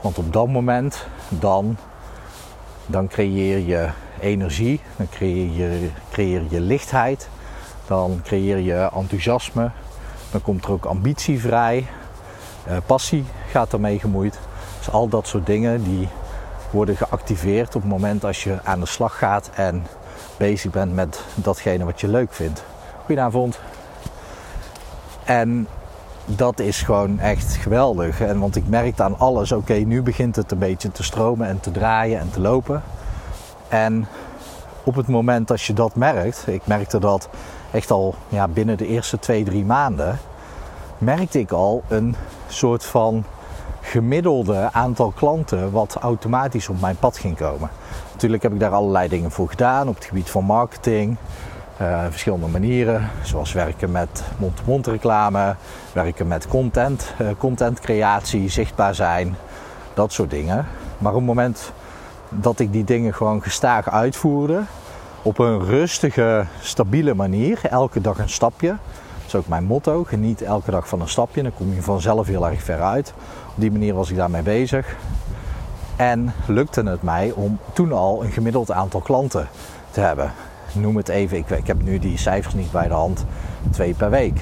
Want 0.00 0.18
op 0.18 0.32
dat 0.32 0.48
moment 0.48 1.06
dan, 1.28 1.76
dan 2.86 3.08
creëer 3.08 3.58
je 3.58 3.88
energie, 4.20 4.80
dan 4.96 5.08
creëer 5.08 5.52
je, 5.52 5.88
creëer 6.10 6.42
je 6.48 6.60
lichtheid, 6.60 7.28
dan 7.86 8.20
creëer 8.24 8.58
je 8.58 8.90
enthousiasme, 8.94 9.70
dan 10.30 10.42
komt 10.42 10.64
er 10.64 10.70
ook 10.70 10.84
ambitie 10.84 11.40
vrij, 11.40 11.86
eh, 12.64 12.76
passie 12.86 13.24
gaat 13.50 13.72
ermee 13.72 13.98
gemoeid. 13.98 14.38
Dus 14.78 14.90
al 14.90 15.08
dat 15.08 15.26
soort 15.26 15.46
dingen 15.46 15.82
die 15.82 16.08
worden 16.70 16.96
geactiveerd 16.96 17.74
op 17.74 17.82
het 17.82 17.90
moment 17.90 18.24
als 18.24 18.44
je 18.44 18.58
aan 18.64 18.80
de 18.80 18.86
slag 18.86 19.18
gaat 19.18 19.50
en 19.54 19.86
bezig 20.36 20.70
bent 20.70 20.94
met 20.94 21.20
datgene 21.34 21.84
wat 21.84 22.00
je 22.00 22.08
leuk 22.08 22.32
vindt. 22.32 22.64
Goedenavond. 23.04 23.58
En 25.24 25.68
dat 26.24 26.60
is 26.60 26.82
gewoon 26.82 27.18
echt 27.18 27.56
geweldig. 27.56 28.20
En 28.20 28.38
want 28.38 28.56
ik 28.56 28.68
merkte 28.68 29.02
aan 29.02 29.18
alles, 29.18 29.52
oké, 29.52 29.74
nu 29.74 30.02
begint 30.02 30.36
het 30.36 30.52
een 30.52 30.58
beetje 30.58 30.92
te 30.92 31.02
stromen 31.02 31.48
en 31.48 31.60
te 31.60 31.70
draaien 31.70 32.20
en 32.20 32.30
te 32.30 32.40
lopen. 32.40 32.82
En 33.68 34.06
op 34.84 34.94
het 34.94 35.08
moment 35.08 35.48
dat 35.48 35.62
je 35.62 35.72
dat 35.72 35.94
merkt, 35.94 36.44
ik 36.46 36.66
merkte 36.66 36.98
dat 36.98 37.28
echt 37.70 37.90
al 37.90 38.14
ja, 38.28 38.48
binnen 38.48 38.76
de 38.76 38.86
eerste 38.86 39.18
twee, 39.18 39.44
drie 39.44 39.64
maanden, 39.64 40.18
merkte 40.98 41.38
ik 41.38 41.50
al 41.50 41.82
een 41.88 42.16
soort 42.48 42.84
van 42.84 43.24
gemiddelde 43.86 44.68
aantal 44.72 45.12
klanten 45.16 45.70
wat 45.70 45.96
automatisch 46.00 46.68
op 46.68 46.80
mijn 46.80 46.96
pad 46.96 47.18
ging 47.18 47.36
komen. 47.36 47.70
Natuurlijk 48.12 48.42
heb 48.42 48.52
ik 48.52 48.60
daar 48.60 48.72
allerlei 48.72 49.08
dingen 49.08 49.30
voor 49.30 49.48
gedaan 49.48 49.88
op 49.88 49.94
het 49.94 50.04
gebied 50.04 50.30
van 50.30 50.44
marketing. 50.44 51.16
Uh, 51.80 52.04
verschillende 52.10 52.46
manieren, 52.46 53.10
zoals 53.22 53.52
werken 53.52 53.90
met 53.90 54.22
mond-to-mond 54.38 54.86
reclame, 54.86 55.54
werken 55.92 56.26
met 56.26 56.48
content, 56.48 57.14
uh, 57.20 57.28
contentcreatie, 57.38 58.48
zichtbaar 58.48 58.94
zijn, 58.94 59.36
dat 59.94 60.12
soort 60.12 60.30
dingen. 60.30 60.66
Maar 60.98 61.12
op 61.12 61.18
het 61.18 61.26
moment 61.26 61.72
dat 62.28 62.58
ik 62.58 62.72
die 62.72 62.84
dingen 62.84 63.14
gewoon 63.14 63.42
gestaag 63.42 63.90
uitvoerde, 63.90 64.62
op 65.22 65.38
een 65.38 65.64
rustige, 65.64 66.44
stabiele 66.60 67.14
manier, 67.14 67.60
elke 67.62 68.00
dag 68.00 68.18
een 68.18 68.28
stapje. 68.28 68.76
Dat 69.26 69.34
is 69.34 69.40
ook 69.40 69.48
mijn 69.48 69.64
motto, 69.64 70.04
geniet 70.04 70.42
elke 70.42 70.70
dag 70.70 70.88
van 70.88 71.00
een 71.00 71.08
stapje, 71.08 71.42
dan 71.42 71.54
kom 71.56 71.74
je 71.74 71.82
vanzelf 71.82 72.26
heel 72.26 72.48
erg 72.48 72.62
ver 72.62 72.82
uit. 72.82 73.12
Op 73.48 73.54
die 73.54 73.72
manier 73.72 73.94
was 73.94 74.10
ik 74.10 74.16
daarmee 74.16 74.42
bezig. 74.42 74.96
En 75.96 76.32
lukte 76.46 76.82
het 76.82 77.02
mij 77.02 77.32
om 77.34 77.58
toen 77.72 77.92
al 77.92 78.24
een 78.24 78.30
gemiddeld 78.30 78.72
aantal 78.72 79.00
klanten 79.00 79.48
te 79.90 80.00
hebben. 80.00 80.32
Noem 80.72 80.96
het 80.96 81.08
even, 81.08 81.36
ik, 81.36 81.50
ik 81.50 81.66
heb 81.66 81.82
nu 81.82 81.98
die 81.98 82.18
cijfers 82.18 82.54
niet 82.54 82.70
bij 82.70 82.88
de 82.88 82.94
hand, 82.94 83.24
twee 83.70 83.94
per 83.94 84.10
week. 84.10 84.40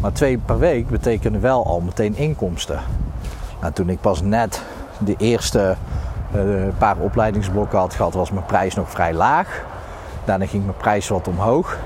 Maar 0.00 0.12
twee 0.12 0.38
per 0.38 0.58
week 0.58 0.88
betekenen 0.88 1.40
wel 1.40 1.66
al 1.66 1.80
meteen 1.80 2.16
inkomsten. 2.16 2.80
Nou, 3.60 3.72
toen 3.72 3.88
ik 3.88 4.00
pas 4.00 4.22
net 4.22 4.62
de 4.98 5.14
eerste 5.18 5.76
uh, 6.36 6.64
paar 6.78 6.96
opleidingsblokken 6.96 7.78
had 7.78 7.94
gehad, 7.94 8.14
was 8.14 8.30
mijn 8.30 8.46
prijs 8.46 8.74
nog 8.74 8.90
vrij 8.90 9.14
laag. 9.14 9.64
Daarna 10.24 10.46
ging 10.46 10.64
mijn 10.64 10.76
prijs 10.76 11.08
wat 11.08 11.28
omhoog. 11.28 11.78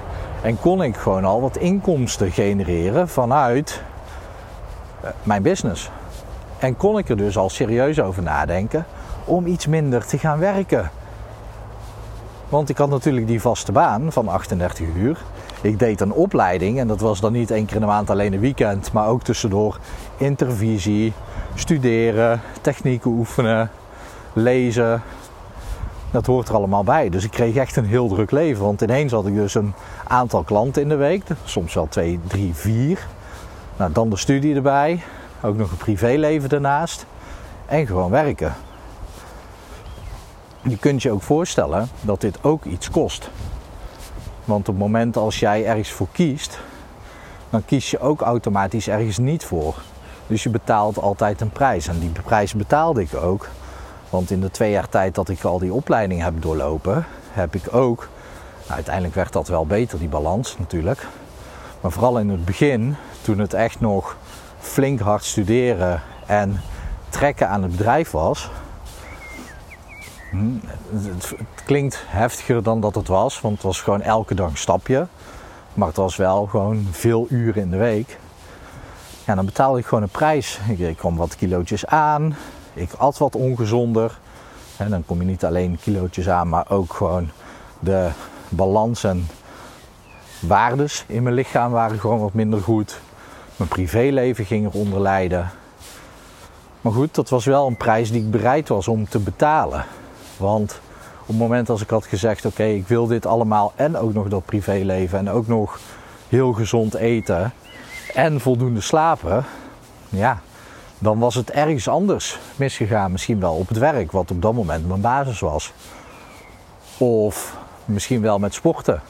En 0.42 0.60
kon 0.60 0.82
ik 0.82 0.96
gewoon 0.96 1.24
al 1.24 1.40
wat 1.40 1.56
inkomsten 1.56 2.30
genereren 2.30 3.08
vanuit 3.08 3.82
eh, 5.00 5.10
mijn 5.22 5.42
business. 5.42 5.90
En 6.58 6.76
kon 6.76 6.98
ik 6.98 7.08
er 7.08 7.16
dus 7.16 7.36
al 7.36 7.50
serieus 7.50 8.00
over 8.00 8.22
nadenken 8.22 8.86
om 9.24 9.46
iets 9.46 9.66
minder 9.66 10.06
te 10.06 10.18
gaan 10.18 10.38
werken. 10.38 10.90
Want 12.48 12.68
ik 12.68 12.78
had 12.78 12.90
natuurlijk 12.90 13.26
die 13.26 13.40
vaste 13.40 13.72
baan 13.72 14.12
van 14.12 14.28
38 14.28 14.86
uur. 14.96 15.18
Ik 15.60 15.78
deed 15.78 16.00
een 16.00 16.12
opleiding 16.12 16.78
en 16.78 16.86
dat 16.86 17.00
was 17.00 17.20
dan 17.20 17.32
niet 17.32 17.50
één 17.50 17.64
keer 17.64 17.74
in 17.74 17.80
de 17.80 17.86
maand 17.86 18.10
alleen 18.10 18.32
een 18.32 18.40
weekend, 18.40 18.92
maar 18.92 19.08
ook 19.08 19.22
tussendoor 19.22 19.78
intervisie, 20.16 21.12
studeren, 21.54 22.40
technieken 22.60 23.10
oefenen, 23.10 23.70
lezen. 24.32 25.02
Dat 26.10 26.26
hoort 26.26 26.48
er 26.48 26.54
allemaal 26.54 26.84
bij. 26.84 27.08
Dus 27.08 27.24
ik 27.24 27.30
kreeg 27.30 27.56
echt 27.56 27.76
een 27.76 27.86
heel 27.86 28.08
druk 28.08 28.30
leven. 28.30 28.64
Want 28.64 28.80
ineens 28.80 29.12
had 29.12 29.26
ik 29.26 29.34
dus 29.34 29.54
een 29.54 29.72
aantal 30.06 30.42
klanten 30.42 30.82
in 30.82 30.88
de 30.88 30.94
week. 30.94 31.22
Soms 31.44 31.74
wel 31.74 31.88
twee, 31.88 32.20
drie, 32.26 32.54
vier. 32.54 33.06
Nou, 33.76 33.92
dan 33.92 34.10
de 34.10 34.16
studie 34.16 34.54
erbij. 34.54 35.02
Ook 35.42 35.56
nog 35.56 35.70
een 35.70 35.76
privéleven 35.76 36.50
ernaast. 36.50 37.06
En 37.66 37.86
gewoon 37.86 38.10
werken. 38.10 38.54
Je 40.62 40.76
kunt 40.76 41.02
je 41.02 41.10
ook 41.10 41.22
voorstellen 41.22 41.88
dat 42.00 42.20
dit 42.20 42.44
ook 42.44 42.64
iets 42.64 42.90
kost. 42.90 43.30
Want 44.44 44.68
op 44.68 44.74
het 44.74 44.84
moment 44.84 45.16
als 45.16 45.40
jij 45.40 45.66
ergens 45.66 45.90
voor 45.90 46.08
kiest, 46.12 46.60
dan 47.50 47.64
kies 47.64 47.90
je 47.90 48.00
ook 48.00 48.20
automatisch 48.20 48.88
ergens 48.88 49.18
niet 49.18 49.44
voor. 49.44 49.74
Dus 50.26 50.42
je 50.42 50.50
betaalt 50.50 50.98
altijd 50.98 51.40
een 51.40 51.50
prijs. 51.50 51.88
En 51.88 51.98
die 51.98 52.10
prijs 52.24 52.54
betaalde 52.54 53.00
ik 53.00 53.14
ook. 53.14 53.48
Want 54.10 54.30
in 54.30 54.40
de 54.40 54.50
twee 54.50 54.70
jaar 54.70 54.88
tijd 54.88 55.14
dat 55.14 55.28
ik 55.28 55.44
al 55.44 55.58
die 55.58 55.72
opleiding 55.72 56.22
heb 56.22 56.42
doorlopen, 56.42 57.06
heb 57.30 57.54
ik 57.54 57.74
ook. 57.74 58.08
Nou, 58.62 58.72
uiteindelijk 58.74 59.14
werd 59.14 59.32
dat 59.32 59.48
wel 59.48 59.66
beter, 59.66 59.98
die 59.98 60.08
balans 60.08 60.58
natuurlijk. 60.58 61.06
Maar 61.80 61.90
vooral 61.90 62.18
in 62.18 62.28
het 62.28 62.44
begin, 62.44 62.96
toen 63.22 63.38
het 63.38 63.54
echt 63.54 63.80
nog 63.80 64.16
flink 64.58 65.00
hard 65.00 65.24
studeren 65.24 66.02
en 66.26 66.60
trekken 67.08 67.48
aan 67.48 67.62
het 67.62 67.70
bedrijf 67.70 68.10
was. 68.10 68.50
Hm, 70.30 70.54
het, 70.92 71.34
klinkt 71.64 72.02
heftiger 72.06 72.62
dan 72.62 72.80
dat 72.80 72.94
het 72.94 73.08
was, 73.08 73.40
want 73.40 73.54
het 73.54 73.62
was 73.62 73.80
gewoon 73.80 74.02
elke 74.02 74.34
dag 74.34 74.50
een 74.50 74.56
stapje. 74.56 75.06
Maar 75.74 75.88
het 75.88 75.96
was 75.96 76.16
wel 76.16 76.46
gewoon 76.46 76.88
veel 76.90 77.26
uren 77.28 77.62
in 77.62 77.70
de 77.70 77.76
week. 77.76 78.18
Ja, 79.24 79.34
dan 79.34 79.44
betaalde 79.44 79.78
ik 79.78 79.86
gewoon 79.86 80.02
een 80.02 80.08
prijs. 80.08 80.60
Ik 80.76 80.96
kwam 80.96 81.16
wat 81.16 81.36
kilootjes 81.36 81.86
aan. 81.86 82.36
Ik 82.74 82.92
at 82.92 83.18
wat 83.18 83.36
ongezonder. 83.36 84.18
En 84.76 84.90
dan 84.90 85.04
kom 85.06 85.18
je 85.18 85.26
niet 85.26 85.44
alleen 85.44 85.78
kilootjes 85.82 86.28
aan, 86.28 86.48
maar 86.48 86.70
ook 86.70 86.92
gewoon 86.92 87.30
de 87.78 88.10
balans 88.48 89.04
en 89.04 89.26
waardes 90.40 91.04
in 91.06 91.22
mijn 91.22 91.34
lichaam 91.34 91.70
waren 91.70 91.98
gewoon 91.98 92.20
wat 92.20 92.34
minder 92.34 92.60
goed. 92.60 93.00
Mijn 93.56 93.68
privéleven 93.68 94.44
ging 94.44 94.66
eronder 94.66 95.00
lijden. 95.00 95.50
Maar 96.80 96.92
goed, 96.92 97.14
dat 97.14 97.28
was 97.28 97.44
wel 97.44 97.66
een 97.66 97.76
prijs 97.76 98.10
die 98.10 98.22
ik 98.22 98.30
bereid 98.30 98.68
was 98.68 98.88
om 98.88 99.08
te 99.08 99.18
betalen. 99.18 99.84
Want 100.36 100.80
op 101.20 101.26
het 101.26 101.36
moment 101.36 101.68
als 101.68 101.82
ik 101.82 101.90
had 101.90 102.06
gezegd: 102.06 102.44
Oké, 102.44 102.64
ik 102.64 102.88
wil 102.88 103.06
dit 103.06 103.26
allemaal 103.26 103.72
en 103.76 103.96
ook 103.96 104.12
nog 104.12 104.28
dat 104.28 104.44
privéleven 104.44 105.18
en 105.18 105.30
ook 105.30 105.46
nog 105.46 105.78
heel 106.28 106.52
gezond 106.52 106.94
eten 106.94 107.52
en 108.14 108.40
voldoende 108.40 108.80
slapen, 108.80 109.44
ja, 110.08 110.40
dan 111.02 111.18
was 111.18 111.34
het 111.34 111.50
ergens 111.50 111.88
anders 111.88 112.38
misgegaan. 112.56 113.12
Misschien 113.12 113.40
wel 113.40 113.54
op 113.54 113.68
het 113.68 113.78
werk, 113.78 114.12
wat 114.12 114.30
op 114.30 114.42
dat 114.42 114.52
moment 114.52 114.88
mijn 114.88 115.00
basis 115.00 115.40
was. 115.40 115.72
Of 116.98 117.56
misschien 117.84 118.20
wel 118.20 118.38
met 118.38 118.54
sporten. 118.54 119.02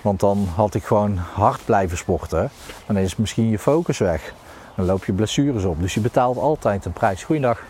Want 0.00 0.20
dan 0.20 0.48
had 0.54 0.74
ik 0.74 0.84
gewoon 0.84 1.16
hard 1.16 1.64
blijven 1.64 1.96
sporten. 1.96 2.50
Dan 2.86 2.96
is 2.96 3.16
misschien 3.16 3.48
je 3.48 3.58
focus 3.58 3.98
weg. 3.98 4.34
Dan 4.76 4.86
loop 4.86 5.04
je 5.04 5.12
blessures 5.12 5.64
op. 5.64 5.80
Dus 5.80 5.94
je 5.94 6.00
betaalt 6.00 6.38
altijd 6.38 6.84
een 6.84 6.92
prijs. 6.92 7.24
Goeiedag. 7.24 7.62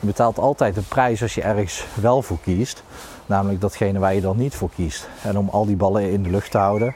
Je 0.00 0.06
betaalt 0.06 0.38
altijd 0.38 0.76
een 0.76 0.88
prijs 0.88 1.22
als 1.22 1.34
je 1.34 1.42
ergens 1.42 1.86
wel 1.94 2.22
voor 2.22 2.38
kiest. 2.42 2.82
Namelijk 3.26 3.60
datgene 3.60 3.98
waar 3.98 4.14
je 4.14 4.20
dan 4.20 4.36
niet 4.36 4.54
voor 4.54 4.70
kiest. 4.74 5.08
En 5.22 5.38
om 5.38 5.48
al 5.48 5.66
die 5.66 5.76
ballen 5.76 6.10
in 6.10 6.22
de 6.22 6.30
lucht 6.30 6.50
te 6.50 6.58
houden 6.58 6.94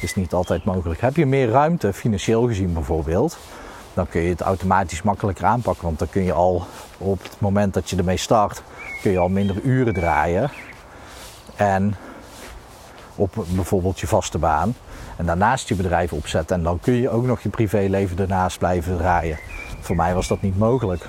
is 0.00 0.14
niet 0.14 0.32
altijd 0.32 0.64
mogelijk. 0.64 1.00
Heb 1.00 1.16
je 1.16 1.26
meer 1.26 1.48
ruimte, 1.48 1.92
financieel 1.92 2.46
gezien 2.46 2.72
bijvoorbeeld, 2.72 3.38
dan 3.96 4.08
kun 4.08 4.20
je 4.20 4.28
het 4.28 4.40
automatisch 4.40 5.02
makkelijker 5.02 5.44
aanpakken. 5.44 5.84
Want 5.84 5.98
dan 5.98 6.08
kun 6.08 6.24
je 6.24 6.32
al 6.32 6.66
op 6.98 7.22
het 7.22 7.40
moment 7.40 7.74
dat 7.74 7.90
je 7.90 7.96
ermee 7.96 8.16
start, 8.16 8.62
kun 9.02 9.10
je 9.10 9.18
al 9.18 9.28
minder 9.28 9.60
uren 9.62 9.94
draaien. 9.94 10.50
En 11.56 11.96
op 13.14 13.34
bijvoorbeeld 13.48 14.00
je 14.00 14.06
vaste 14.06 14.38
baan. 14.38 14.74
En 15.16 15.26
daarnaast 15.26 15.68
je 15.68 15.74
bedrijf 15.74 16.12
opzetten. 16.12 16.56
En 16.56 16.62
dan 16.62 16.80
kun 16.80 16.94
je 16.94 17.10
ook 17.10 17.24
nog 17.24 17.40
je 17.40 17.48
privéleven 17.48 18.18
ernaast 18.18 18.58
blijven 18.58 18.96
draaien. 18.96 19.38
Voor 19.80 19.96
mij 19.96 20.14
was 20.14 20.28
dat 20.28 20.42
niet 20.42 20.58
mogelijk. 20.58 21.06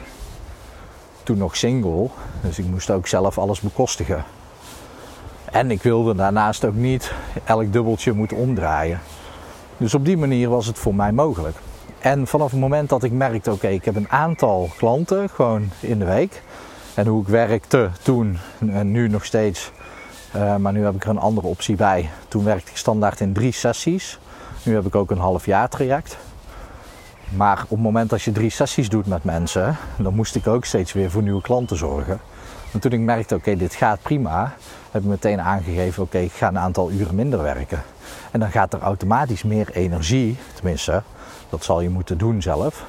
Toen 1.23 1.37
nog 1.37 1.55
single, 1.57 2.09
dus 2.41 2.59
ik 2.59 2.65
moest 2.65 2.91
ook 2.91 3.07
zelf 3.07 3.37
alles 3.37 3.59
bekostigen. 3.59 4.23
En 5.51 5.71
ik 5.71 5.81
wilde 5.81 6.15
daarnaast 6.15 6.65
ook 6.65 6.75
niet 6.75 7.11
elk 7.43 7.73
dubbeltje 7.73 8.11
moeten 8.11 8.37
omdraaien. 8.37 8.99
Dus 9.77 9.93
op 9.93 10.05
die 10.05 10.17
manier 10.17 10.49
was 10.49 10.65
het 10.65 10.77
voor 10.77 10.95
mij 10.95 11.11
mogelijk. 11.11 11.57
En 11.99 12.27
vanaf 12.27 12.51
het 12.51 12.59
moment 12.59 12.89
dat 12.89 13.03
ik 13.03 13.11
merkte, 13.11 13.51
oké, 13.51 13.67
ik 13.67 13.85
heb 13.85 13.95
een 13.95 14.09
aantal 14.09 14.69
klanten 14.77 15.29
gewoon 15.29 15.69
in 15.79 15.99
de 15.99 16.05
week. 16.05 16.41
En 16.93 17.07
hoe 17.07 17.21
ik 17.21 17.27
werkte 17.27 17.89
toen 18.01 18.37
en 18.71 18.91
nu 18.91 19.07
nog 19.07 19.25
steeds. 19.25 19.71
Uh, 20.35 20.55
maar 20.55 20.73
nu 20.73 20.83
heb 20.83 20.95
ik 20.95 21.03
er 21.03 21.09
een 21.09 21.19
andere 21.19 21.47
optie 21.47 21.75
bij. 21.75 22.09
Toen 22.27 22.43
werkte 22.43 22.71
ik 22.71 22.77
standaard 22.77 23.19
in 23.19 23.33
drie 23.33 23.51
sessies. 23.51 24.19
Nu 24.63 24.75
heb 24.75 24.85
ik 24.85 24.95
ook 24.95 25.11
een 25.11 25.17
half 25.17 25.45
jaar 25.45 25.69
traject. 25.69 26.17
Maar 27.35 27.61
op 27.63 27.69
het 27.69 27.79
moment 27.79 28.09
dat 28.09 28.21
je 28.21 28.31
drie 28.31 28.49
sessies 28.49 28.89
doet 28.89 29.07
met 29.07 29.23
mensen, 29.23 29.77
dan 29.97 30.15
moest 30.15 30.35
ik 30.35 30.47
ook 30.47 30.65
steeds 30.65 30.93
weer 30.93 31.11
voor 31.11 31.21
nieuwe 31.21 31.41
klanten 31.41 31.77
zorgen. 31.77 32.19
En 32.73 32.79
toen 32.79 32.91
ik 32.91 32.99
merkte, 32.99 33.35
oké, 33.35 33.55
dit 33.55 33.75
gaat 33.75 34.01
prima, 34.01 34.53
heb 34.91 35.01
ik 35.01 35.07
meteen 35.07 35.41
aangegeven, 35.41 36.03
oké, 36.03 36.17
ik 36.17 36.31
ga 36.31 36.47
een 36.47 36.59
aantal 36.59 36.91
uren 36.91 37.15
minder 37.15 37.41
werken. 37.41 37.81
En 38.31 38.39
dan 38.39 38.51
gaat 38.51 38.73
er 38.73 38.81
automatisch 38.81 39.43
meer 39.43 39.69
energie, 39.73 40.37
tenminste, 40.53 41.03
dat 41.49 41.63
zal 41.63 41.81
je 41.81 41.89
moeten 41.89 42.17
doen 42.17 42.41
zelf. 42.41 42.85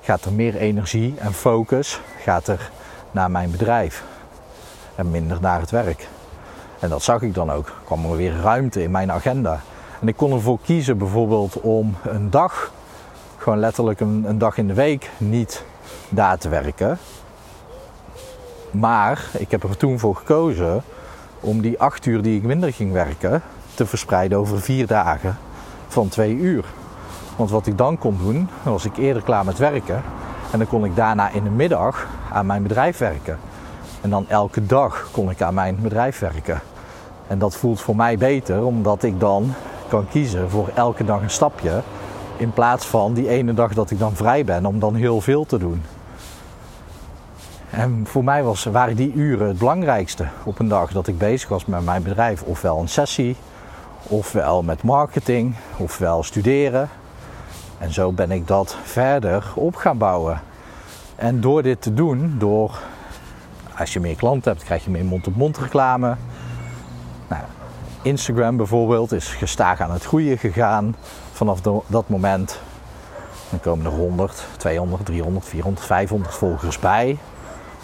Gaat 0.00 0.24
er 0.24 0.32
meer 0.32 0.56
energie 0.56 1.14
en 1.18 1.32
focus 1.32 2.00
gaat 2.22 2.48
er 2.48 2.70
naar 3.10 3.30
mijn 3.30 3.50
bedrijf 3.50 4.04
en 4.94 5.10
minder 5.10 5.38
naar 5.40 5.60
het 5.60 5.70
werk. 5.70 6.08
En 6.78 6.88
dat 6.88 7.02
zag 7.02 7.22
ik 7.22 7.34
dan 7.34 7.52
ook. 7.52 7.66
Er 7.66 7.72
kwam 7.84 8.04
er 8.04 8.16
weer 8.16 8.40
ruimte 8.40 8.82
in 8.82 8.90
mijn 8.90 9.12
agenda. 9.12 9.60
En 10.00 10.08
ik 10.08 10.16
kon 10.16 10.32
ervoor 10.32 10.58
kiezen 10.64 10.98
bijvoorbeeld 10.98 11.60
om 11.60 11.96
een 12.02 12.30
dag, 12.30 12.72
gewoon 13.38 13.58
letterlijk 13.58 14.00
een, 14.00 14.24
een 14.28 14.38
dag 14.38 14.58
in 14.58 14.66
de 14.66 14.74
week, 14.74 15.10
niet 15.18 15.64
daar 16.08 16.38
te 16.38 16.48
werken. 16.48 16.98
Maar 18.70 19.24
ik 19.38 19.50
heb 19.50 19.62
er 19.62 19.76
toen 19.76 19.98
voor 19.98 20.16
gekozen 20.16 20.82
om 21.40 21.60
die 21.60 21.80
acht 21.80 22.06
uur 22.06 22.22
die 22.22 22.36
ik 22.36 22.42
minder 22.42 22.72
ging 22.72 22.92
werken 22.92 23.42
te 23.74 23.86
verspreiden 23.86 24.38
over 24.38 24.60
vier 24.60 24.86
dagen 24.86 25.36
van 25.88 26.08
twee 26.08 26.34
uur. 26.34 26.64
Want 27.42 27.54
wat 27.54 27.66
ik 27.66 27.78
dan 27.78 27.98
kon 27.98 28.18
doen, 28.18 28.48
dan 28.62 28.72
was 28.72 28.84
ik 28.84 28.96
eerder 28.96 29.22
klaar 29.22 29.44
met 29.44 29.58
werken. 29.58 30.02
En 30.52 30.58
dan 30.58 30.66
kon 30.66 30.84
ik 30.84 30.96
daarna 30.96 31.30
in 31.30 31.44
de 31.44 31.50
middag 31.50 32.06
aan 32.32 32.46
mijn 32.46 32.62
bedrijf 32.62 32.98
werken. 32.98 33.38
En 34.00 34.10
dan 34.10 34.28
elke 34.28 34.66
dag 34.66 35.08
kon 35.10 35.30
ik 35.30 35.42
aan 35.42 35.54
mijn 35.54 35.78
bedrijf 35.80 36.18
werken. 36.18 36.60
En 37.26 37.38
dat 37.38 37.56
voelt 37.56 37.80
voor 37.80 37.96
mij 37.96 38.18
beter, 38.18 38.64
omdat 38.64 39.02
ik 39.02 39.20
dan 39.20 39.54
kan 39.88 40.08
kiezen 40.08 40.50
voor 40.50 40.68
elke 40.74 41.04
dag 41.04 41.22
een 41.22 41.30
stapje. 41.30 41.80
In 42.36 42.52
plaats 42.52 42.86
van 42.86 43.12
die 43.12 43.28
ene 43.28 43.54
dag 43.54 43.74
dat 43.74 43.90
ik 43.90 43.98
dan 43.98 44.16
vrij 44.16 44.44
ben, 44.44 44.66
om 44.66 44.78
dan 44.78 44.94
heel 44.94 45.20
veel 45.20 45.44
te 45.44 45.58
doen. 45.58 45.82
En 47.70 48.06
voor 48.06 48.24
mij 48.24 48.42
was, 48.42 48.64
waren 48.64 48.96
die 48.96 49.12
uren 49.12 49.48
het 49.48 49.58
belangrijkste 49.58 50.26
op 50.44 50.58
een 50.58 50.68
dag 50.68 50.92
dat 50.92 51.06
ik 51.06 51.18
bezig 51.18 51.48
was 51.48 51.64
met 51.64 51.84
mijn 51.84 52.02
bedrijf. 52.02 52.42
Ofwel 52.42 52.78
een 52.78 52.88
sessie, 52.88 53.36
ofwel 54.02 54.62
met 54.62 54.82
marketing, 54.82 55.54
ofwel 55.76 56.22
studeren. 56.22 56.88
En 57.82 57.92
zo 57.92 58.12
ben 58.12 58.30
ik 58.30 58.46
dat 58.46 58.76
verder 58.82 59.52
op 59.54 59.76
gaan 59.76 59.98
bouwen. 59.98 60.40
En 61.16 61.40
door 61.40 61.62
dit 61.62 61.82
te 61.82 61.94
doen, 61.94 62.34
door 62.38 62.78
als 63.78 63.92
je 63.92 64.00
meer 64.00 64.16
klanten 64.16 64.52
hebt, 64.52 64.64
krijg 64.64 64.84
je 64.84 64.90
meer 64.90 65.04
mond-op-mond 65.04 65.58
reclame. 65.58 66.16
Nou, 67.28 67.42
Instagram 68.02 68.56
bijvoorbeeld 68.56 69.12
is 69.12 69.28
gestaag 69.28 69.80
aan 69.80 69.90
het 69.90 70.04
groeien 70.04 70.38
gegaan 70.38 70.96
vanaf 71.32 71.60
dat 71.86 72.08
moment. 72.08 72.60
Dan 73.50 73.60
komen 73.60 73.86
er 73.86 73.92
100, 73.92 74.46
200, 74.56 75.06
300, 75.06 75.44
400, 75.46 75.86
500 75.86 76.34
volgers 76.34 76.78
bij. 76.78 77.18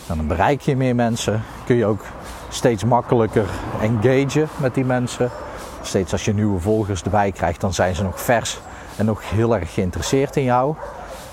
Dan 0.06 0.26
bereik 0.26 0.60
je 0.60 0.76
meer 0.76 0.94
mensen. 0.94 1.42
Kun 1.64 1.76
je 1.76 1.86
ook 1.86 2.04
steeds 2.48 2.84
makkelijker 2.84 3.46
engagen 3.80 4.48
met 4.56 4.74
die 4.74 4.84
mensen. 4.84 5.30
Steeds 5.82 6.12
als 6.12 6.24
je 6.24 6.34
nieuwe 6.34 6.60
volgers 6.60 7.02
erbij 7.02 7.32
krijgt, 7.32 7.60
dan 7.60 7.74
zijn 7.74 7.94
ze 7.94 8.02
nog 8.02 8.20
vers 8.20 8.60
en 8.98 9.04
nog 9.04 9.30
heel 9.30 9.56
erg 9.56 9.74
geïnteresseerd 9.74 10.36
in 10.36 10.44
jou. 10.44 10.74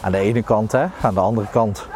Aan 0.01 0.11
de 0.11 0.17
ene 0.17 0.43
kant, 0.43 0.71
hè. 0.71 0.85
aan 1.01 1.13
de 1.13 1.19
andere 1.19 1.47
kant 1.51 1.87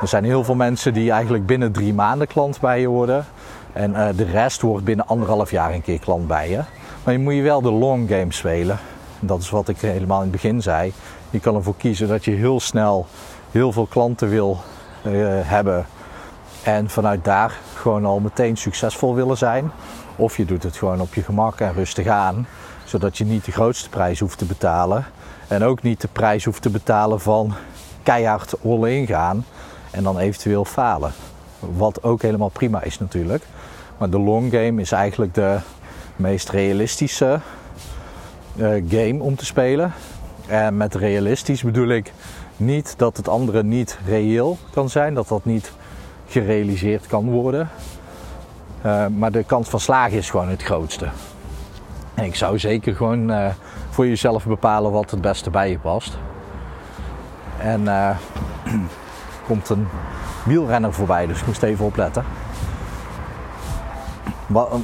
Er 0.00 0.08
zijn 0.08 0.24
heel 0.24 0.44
veel 0.44 0.54
mensen 0.54 0.92
die 0.92 1.10
eigenlijk 1.10 1.46
binnen 1.46 1.72
drie 1.72 1.94
maanden 1.94 2.26
klant 2.26 2.60
bij 2.60 2.80
je 2.80 2.88
worden. 2.88 3.24
En 3.72 3.90
uh, 3.90 4.08
de 4.16 4.24
rest 4.24 4.60
wordt 4.60 4.84
binnen 4.84 5.06
anderhalf 5.06 5.50
jaar 5.50 5.72
een 5.72 5.82
keer 5.82 5.98
klant 5.98 6.26
bij 6.26 6.50
je. 6.50 6.60
Maar 7.04 7.12
je 7.12 7.18
moet 7.18 7.34
je 7.34 7.42
wel 7.42 7.62
de 7.62 7.70
long 7.70 8.08
game 8.08 8.32
spelen. 8.32 8.78
En 9.20 9.26
dat 9.26 9.40
is 9.40 9.50
wat 9.50 9.68
ik 9.68 9.80
helemaal 9.80 10.16
in 10.16 10.22
het 10.22 10.32
begin 10.32 10.62
zei. 10.62 10.92
Je 11.30 11.40
kan 11.40 11.54
ervoor 11.54 11.76
kiezen 11.76 12.08
dat 12.08 12.24
je 12.24 12.30
heel 12.30 12.60
snel 12.60 13.06
heel 13.50 13.72
veel 13.72 13.86
klanten 13.86 14.28
wil 14.28 14.60
uh, 15.02 15.12
hebben. 15.42 15.86
En 16.62 16.90
vanuit 16.90 17.24
daar 17.24 17.58
gewoon 17.74 18.04
al 18.04 18.20
meteen 18.20 18.56
succesvol 18.56 19.14
willen 19.14 19.36
zijn. 19.36 19.70
Of 20.16 20.36
je 20.36 20.44
doet 20.44 20.62
het 20.62 20.76
gewoon 20.76 21.00
op 21.00 21.14
je 21.14 21.22
gemak 21.22 21.60
en 21.60 21.72
rustig 21.72 22.06
aan. 22.06 22.46
Zodat 22.92 23.18
je 23.18 23.24
niet 23.24 23.44
de 23.44 23.52
grootste 23.52 23.88
prijs 23.88 24.20
hoeft 24.20 24.38
te 24.38 24.44
betalen. 24.44 25.04
En 25.48 25.62
ook 25.64 25.82
niet 25.82 26.00
de 26.00 26.08
prijs 26.12 26.44
hoeft 26.44 26.62
te 26.62 26.70
betalen 26.70 27.20
van 27.20 27.54
keihard 28.02 28.54
all-in 28.64 29.06
gaan. 29.06 29.44
En 29.90 30.02
dan 30.02 30.18
eventueel 30.18 30.64
falen. 30.64 31.12
Wat 31.58 32.02
ook 32.02 32.22
helemaal 32.22 32.48
prima 32.48 32.82
is 32.82 32.98
natuurlijk. 32.98 33.44
Maar 33.98 34.10
de 34.10 34.18
long 34.18 34.52
game 34.52 34.80
is 34.80 34.92
eigenlijk 34.92 35.34
de 35.34 35.58
meest 36.16 36.48
realistische 36.48 37.40
uh, 38.56 38.82
game 38.88 39.22
om 39.22 39.36
te 39.36 39.44
spelen. 39.44 39.92
En 40.46 40.76
met 40.76 40.94
realistisch 40.94 41.62
bedoel 41.62 41.88
ik 41.88 42.12
niet 42.56 42.94
dat 42.96 43.16
het 43.16 43.28
andere 43.28 43.62
niet 43.62 43.98
reëel 44.06 44.58
kan 44.72 44.90
zijn, 44.90 45.14
dat 45.14 45.28
dat 45.28 45.44
niet 45.44 45.72
gerealiseerd 46.28 47.06
kan 47.06 47.30
worden. 47.30 47.68
Uh, 48.86 49.06
maar 49.06 49.32
de 49.32 49.44
kans 49.44 49.68
van 49.68 49.80
slagen 49.80 50.18
is 50.18 50.30
gewoon 50.30 50.48
het 50.48 50.62
grootste. 50.62 51.08
En 52.14 52.24
ik 52.24 52.34
zou 52.34 52.58
zeker 52.58 52.96
gewoon 52.96 53.30
uh, 53.30 53.46
voor 53.90 54.06
jezelf 54.06 54.46
bepalen 54.46 54.92
wat 54.92 55.10
het 55.10 55.20
beste 55.20 55.50
bij 55.50 55.70
je 55.70 55.78
past. 55.78 56.18
En 57.58 57.82
uh, 57.82 58.16
komt 59.46 59.68
een 59.68 59.88
wielrenner 60.44 60.92
voorbij, 60.92 61.26
dus 61.26 61.40
ik 61.40 61.46
moest 61.46 61.62
even 61.62 61.84
opletten. 61.84 62.24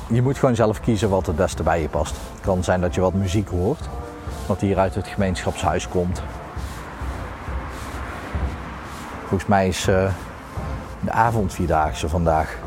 Je 0.06 0.22
moet 0.22 0.38
gewoon 0.38 0.54
zelf 0.54 0.80
kiezen 0.80 1.08
wat 1.08 1.26
het 1.26 1.36
beste 1.36 1.62
bij 1.62 1.80
je 1.80 1.88
past. 1.88 2.16
Het 2.32 2.40
kan 2.40 2.64
zijn 2.64 2.80
dat 2.80 2.94
je 2.94 3.00
wat 3.00 3.12
muziek 3.12 3.48
hoort, 3.48 3.88
wat 4.46 4.60
hier 4.60 4.78
uit 4.78 4.94
het 4.94 5.06
gemeenschapshuis 5.06 5.88
komt. 5.88 6.22
Volgens 9.20 9.48
mij 9.48 9.68
is 9.68 9.88
uh, 9.88 10.10
de 11.00 11.10
avondvierdaagse 11.10 12.08
vandaag. 12.08 12.58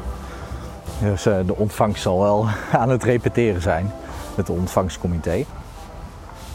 Dus 1.00 1.24
de 1.24 1.56
ontvangst 1.56 2.02
zal 2.02 2.22
wel 2.22 2.48
aan 2.82 2.90
het 2.90 3.04
repeteren 3.04 3.62
zijn 3.62 3.92
het 4.36 4.50
ontvangstcomité. 4.50 5.46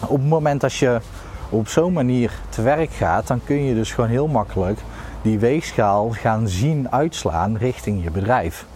Op 0.01 0.19
het 0.19 0.29
moment 0.29 0.61
dat 0.61 0.75
je 0.75 1.01
op 1.49 1.69
zo'n 1.69 1.93
manier 1.93 2.33
te 2.49 2.63
werk 2.63 2.91
gaat, 2.91 3.27
dan 3.27 3.41
kun 3.45 3.65
je 3.65 3.75
dus 3.75 3.93
gewoon 3.93 4.11
heel 4.11 4.27
makkelijk 4.29 4.79
die 5.23 5.39
weegschaal 5.39 6.11
gaan 6.11 6.49
zien 6.49 6.93
uitslaan 6.93 7.57
richting 7.57 8.03
je 8.05 8.11
bedrijf. 8.11 8.67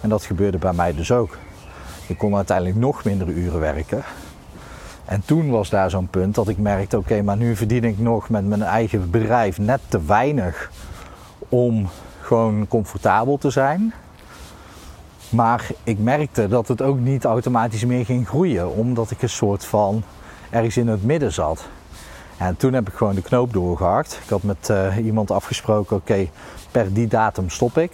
En 0.00 0.08
dat 0.08 0.24
gebeurde 0.24 0.58
bij 0.58 0.72
mij 0.72 0.94
dus 0.94 1.12
ook. 1.12 1.38
Ik 2.06 2.18
kon 2.18 2.36
uiteindelijk 2.36 2.76
nog 2.76 3.04
minder 3.04 3.28
uren 3.28 3.60
werken. 3.60 4.02
En 5.04 5.22
toen 5.24 5.50
was 5.50 5.70
daar 5.70 5.90
zo'n 5.90 6.08
punt 6.08 6.34
dat 6.34 6.48
ik 6.48 6.58
merkte: 6.58 6.98
oké, 6.98 7.22
maar 7.22 7.36
nu 7.36 7.56
verdien 7.56 7.84
ik 7.84 7.98
nog 7.98 8.28
met 8.28 8.46
mijn 8.46 8.62
eigen 8.62 9.10
bedrijf 9.10 9.58
net 9.58 9.80
te 9.88 10.04
weinig 10.04 10.70
om 11.48 11.88
gewoon 12.20 12.68
comfortabel 12.68 13.38
te 13.38 13.50
zijn. 13.50 13.92
Maar 15.30 15.66
ik 15.84 15.98
merkte 15.98 16.48
dat 16.48 16.68
het 16.68 16.82
ook 16.82 16.98
niet 16.98 17.24
automatisch 17.24 17.84
meer 17.84 18.04
ging 18.04 18.28
groeien, 18.28 18.70
omdat 18.74 19.10
ik 19.10 19.22
een 19.22 19.28
soort 19.28 19.64
van 19.64 20.02
ergens 20.50 20.76
in 20.76 20.88
het 20.88 21.04
midden 21.04 21.32
zat. 21.32 21.68
En 22.36 22.56
toen 22.56 22.72
heb 22.72 22.88
ik 22.88 22.94
gewoon 22.94 23.14
de 23.14 23.22
knoop 23.22 23.52
doorgehakt. 23.52 24.20
Ik 24.22 24.28
had 24.28 24.42
met 24.42 24.68
uh, 24.70 24.96
iemand 24.96 25.30
afgesproken: 25.30 25.96
oké, 25.96 26.28
per 26.70 26.92
die 26.92 27.06
datum 27.06 27.50
stop 27.50 27.78
ik. 27.78 27.90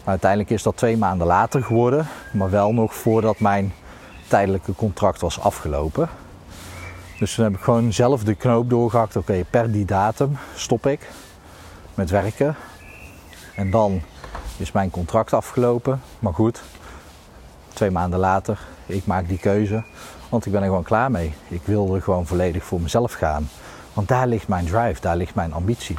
Maar 0.00 0.08
uiteindelijk 0.08 0.50
is 0.50 0.62
dat 0.62 0.76
twee 0.76 0.96
maanden 0.96 1.26
later 1.26 1.62
geworden, 1.62 2.06
maar 2.32 2.50
wel 2.50 2.72
nog 2.72 2.94
voordat 2.94 3.40
mijn 3.40 3.72
tijdelijke 4.28 4.74
contract 4.74 5.20
was 5.20 5.40
afgelopen. 5.40 6.08
Dus 7.18 7.34
toen 7.34 7.44
heb 7.44 7.54
ik 7.54 7.60
gewoon 7.60 7.92
zelf 7.92 8.24
de 8.24 8.34
knoop 8.34 8.70
doorgehakt: 8.70 9.16
oké, 9.16 9.44
per 9.50 9.72
die 9.72 9.84
datum 9.84 10.36
stop 10.54 10.86
ik 10.86 11.08
met 11.94 12.10
werken. 12.10 12.56
En 13.54 13.70
dan 13.70 14.02
is 14.60 14.72
mijn 14.72 14.90
contract 14.90 15.32
afgelopen. 15.32 16.00
Maar 16.18 16.34
goed, 16.34 16.62
twee 17.72 17.90
maanden 17.90 18.18
later, 18.18 18.58
ik 18.86 19.06
maak 19.06 19.28
die 19.28 19.38
keuze. 19.38 19.82
Want 20.28 20.46
ik 20.46 20.52
ben 20.52 20.60
er 20.60 20.66
gewoon 20.66 20.82
klaar 20.82 21.10
mee. 21.10 21.34
Ik 21.48 21.62
wilde 21.64 22.00
gewoon 22.00 22.26
volledig 22.26 22.64
voor 22.64 22.80
mezelf 22.80 23.12
gaan. 23.12 23.48
Want 23.92 24.08
daar 24.08 24.26
ligt 24.26 24.48
mijn 24.48 24.66
drive, 24.66 25.00
daar 25.00 25.16
ligt 25.16 25.34
mijn 25.34 25.52
ambitie. 25.52 25.98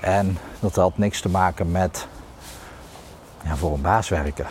En 0.00 0.38
dat 0.60 0.74
had 0.74 0.98
niks 0.98 1.20
te 1.20 1.28
maken 1.28 1.70
met 1.70 2.06
ja, 3.44 3.56
voor 3.56 3.72
een 3.72 3.80
baas 3.80 4.08
werken. 4.08 4.46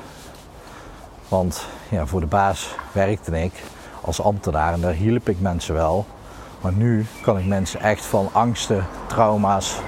Want 1.28 1.66
ja, 1.90 2.06
voor 2.06 2.20
de 2.20 2.26
baas 2.26 2.76
werkte 2.92 3.44
ik 3.44 3.54
als 4.02 4.22
ambtenaar 4.22 4.74
en 4.74 4.82
daar 4.82 4.94
hielp 4.94 5.30
ik 5.30 5.40
mensen 5.40 5.74
wel. 5.74 6.06
Maar 6.62 6.74
nu 6.74 7.06
kan 7.22 7.38
ik 7.38 7.46
mensen 7.46 7.80
echt 7.80 8.06
van 8.06 8.30
angsten, 8.32 8.86
trauma's 9.08 9.80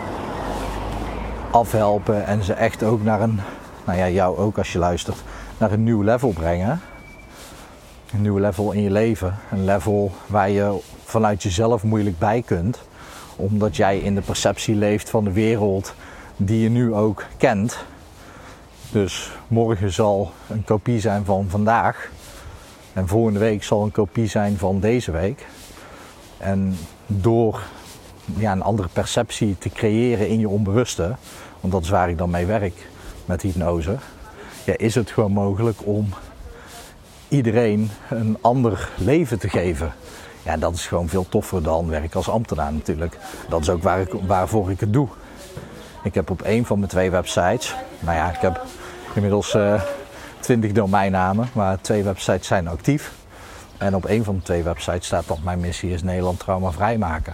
afhelpen 1.52 2.26
en 2.26 2.44
ze 2.44 2.54
echt 2.54 2.84
ook 2.84 3.04
naar 3.04 3.22
een, 3.22 3.40
nou 3.86 3.98
ja, 3.98 4.10
jou 4.10 4.38
ook 4.38 4.58
als 4.58 4.72
je 4.72 4.80
luistert, 4.80 5.24
naar 5.58 5.72
een 5.72 5.84
nieuw 5.84 6.02
level 6.02 6.30
brengen. 6.30 6.82
Een 8.14 8.22
nieuw 8.22 8.38
level 8.38 8.72
in 8.72 8.82
je 8.82 8.92
leven. 8.92 9.36
Een 9.52 9.66
level 9.66 10.12
waar 10.26 10.50
je 10.50 10.80
vanuit 11.04 11.44
jezelf 11.44 11.84
moeilijk 11.84 12.20
bij 12.20 12.42
kunt. 12.42 12.82
Omdat 13.36 13.76
jij 13.76 13.98
in 13.98 14.16
de 14.16 14.22
perceptie 14.22 14.76
leeft 14.76 15.10
van 15.10 15.24
de 15.24 15.32
wereld 15.32 15.94
die 16.38 16.60
je 16.60 16.70
nu 16.70 16.94
ook 16.94 17.26
kent. 17.38 17.78
Dus 18.92 19.32
morgen 19.48 19.92
zal 19.92 20.32
een 20.50 20.64
kopie 20.64 21.00
zijn 21.00 21.26
van 21.26 21.46
vandaag. 21.50 22.10
En 22.94 23.08
volgende 23.08 23.40
week 23.40 23.64
zal 23.64 23.84
een 23.84 23.92
kopie 23.92 24.28
zijn 24.28 24.58
van 24.58 24.80
deze 24.80 25.12
week. 25.12 25.46
En 26.38 26.78
door 27.08 27.62
ja, 28.38 28.52
een 28.52 28.62
andere 28.62 28.88
perceptie 28.94 29.56
te 29.58 29.70
creëren 29.70 30.28
in 30.28 30.40
je 30.40 30.50
onbewuste, 30.50 31.16
want 31.60 31.74
dat 31.74 31.82
is 31.82 31.90
waar 31.90 32.10
ik 32.10 32.18
dan 32.18 32.30
mee 32.30 32.46
werk 32.46 32.88
met 33.26 33.42
hypnose, 33.42 33.96
ja, 34.66 34.74
is 34.78 34.96
het 34.96 35.12
gewoon 35.12 35.32
mogelijk 35.32 35.78
om 35.84 36.10
iedereen 37.28 37.90
een 38.10 38.38
ander 38.42 38.90
leven 38.98 39.40
te 39.40 39.50
geven. 39.50 39.94
Ja, 40.44 40.58
dat 40.58 40.74
is 40.74 40.88
gewoon 40.88 41.10
veel 41.10 41.30
toffer 41.30 41.64
dan 41.64 41.90
werk 41.90 42.16
als 42.16 42.30
ambtenaar 42.30 42.74
natuurlijk. 42.74 43.18
Dat 43.50 43.62
is 43.62 43.70
ook 43.70 43.84
waar 43.84 44.02
ik, 44.02 44.14
waarvoor 44.26 44.72
ik 44.72 44.80
het 44.80 44.94
doe. 44.94 45.08
Ik 46.04 46.14
heb 46.14 46.30
op 46.30 46.42
een 46.44 46.66
van 46.66 46.78
mijn 46.78 46.90
twee 46.90 47.12
websites, 47.12 47.76
nou 48.00 48.18
ja, 48.18 48.30
ik 48.30 48.42
heb 48.42 48.66
inmiddels 49.16 49.56
uh, 49.56 49.74
eh, 49.74 49.82
20 50.40 50.72
domeinnamen, 50.72 51.50
maar 51.54 51.82
twee 51.82 52.04
websites 52.04 52.48
zijn 52.48 52.68
actief. 52.68 53.12
En 53.78 53.96
op 53.96 54.06
een 54.06 54.24
van 54.24 54.36
de 54.36 54.42
twee 54.42 54.64
websites 54.64 55.06
staat 55.06 55.28
dat 55.28 55.44
mijn 55.44 55.60
missie 55.60 55.94
is 55.94 56.04
Nederland 56.04 56.40
trauma 56.40 56.72
vrijmaken. 56.72 57.34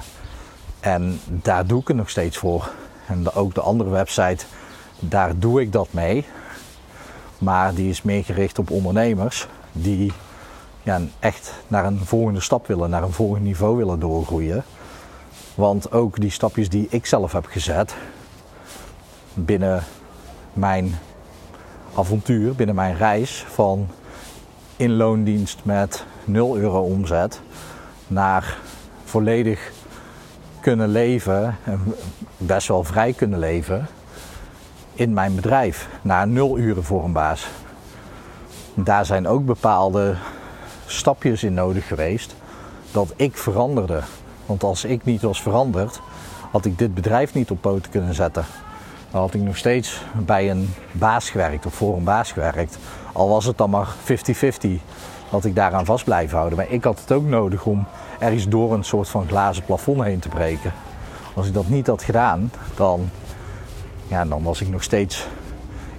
En 0.87 1.19
daar 1.25 1.65
doe 1.65 1.81
ik 1.81 1.87
het 1.87 1.97
nog 1.97 2.09
steeds 2.09 2.37
voor. 2.37 2.69
En 3.07 3.33
ook 3.33 3.53
de 3.53 3.61
andere 3.61 3.89
website, 3.89 4.45
daar 4.99 5.39
doe 5.39 5.61
ik 5.61 5.71
dat 5.71 5.87
mee. 5.91 6.25
Maar 7.37 7.73
die 7.73 7.89
is 7.89 8.01
meer 8.01 8.23
gericht 8.23 8.59
op 8.59 8.71
ondernemers 8.71 9.47
die 9.71 10.11
ja, 10.83 11.01
echt 11.19 11.53
naar 11.67 11.85
een 11.85 11.99
volgende 11.99 12.41
stap 12.41 12.67
willen, 12.67 12.89
naar 12.89 13.03
een 13.03 13.11
volgend 13.11 13.43
niveau 13.43 13.77
willen 13.77 13.99
doorgroeien. 13.99 14.63
Want 15.55 15.91
ook 15.91 16.19
die 16.19 16.31
stapjes 16.31 16.69
die 16.69 16.87
ik 16.89 17.05
zelf 17.05 17.31
heb 17.31 17.45
gezet 17.45 17.95
binnen 19.33 19.83
mijn 20.53 20.95
avontuur, 21.95 22.55
binnen 22.55 22.75
mijn 22.75 22.97
reis 22.97 23.45
van 23.49 23.87
inloondienst 24.75 25.59
met 25.63 26.05
0 26.25 26.57
euro 26.57 26.81
omzet 26.81 27.41
naar 28.07 28.57
volledig 29.03 29.71
kunnen 30.59 30.89
leven 30.89 31.57
en 31.63 31.95
best 32.37 32.67
wel 32.67 32.83
vrij 32.83 33.13
kunnen 33.13 33.39
leven 33.39 33.87
in 34.93 35.13
mijn 35.13 35.35
bedrijf. 35.35 35.87
Naar 36.01 36.27
0 36.27 36.57
uren 36.57 36.83
voor 36.83 37.03
een 37.03 37.11
baas. 37.11 37.47
Daar 38.73 39.05
zijn 39.05 39.27
ook 39.27 39.45
bepaalde 39.45 40.15
stapjes 40.85 41.43
in 41.43 41.53
nodig 41.53 41.87
geweest 41.87 42.35
dat 42.91 43.13
ik 43.15 43.37
veranderde. 43.37 44.01
Want 44.45 44.63
als 44.63 44.85
ik 44.85 45.05
niet 45.05 45.21
was 45.21 45.41
veranderd, 45.41 46.01
had 46.51 46.65
ik 46.65 46.77
dit 46.77 46.93
bedrijf 46.93 47.33
niet 47.33 47.51
op 47.51 47.61
poten 47.61 47.91
kunnen 47.91 48.13
zetten. 48.13 48.45
Dan 49.11 49.21
had 49.21 49.33
ik 49.33 49.41
nog 49.41 49.57
steeds 49.57 50.01
bij 50.15 50.49
een 50.49 50.73
baas 50.91 51.29
gewerkt 51.29 51.65
of 51.65 51.73
voor 51.73 51.95
een 51.95 52.03
baas 52.03 52.31
gewerkt. 52.31 52.77
Al 53.13 53.29
was 53.29 53.45
het 53.45 53.57
dan 53.57 53.69
maar 53.69 53.87
50-50, 54.67 54.69
had 55.29 55.45
ik 55.45 55.55
daaraan 55.55 55.85
vast 55.85 56.03
blijven 56.03 56.37
houden. 56.37 56.57
Maar 56.57 56.69
ik 56.69 56.83
had 56.83 56.99
het 56.99 57.11
ook 57.11 57.25
nodig 57.25 57.65
om 57.65 57.85
ergens 58.19 58.47
door 58.47 58.73
een 58.73 58.83
soort 58.83 59.09
van 59.09 59.27
glazen 59.27 59.63
plafond 59.63 60.03
heen 60.03 60.19
te 60.19 60.29
breken. 60.29 60.73
Als 61.33 61.47
ik 61.47 61.53
dat 61.53 61.69
niet 61.69 61.87
had 61.87 62.03
gedaan, 62.03 62.51
dan, 62.75 63.09
ja, 64.07 64.25
dan 64.25 64.43
was 64.43 64.61
ik 64.61 64.69
nog 64.69 64.83
steeds 64.83 65.27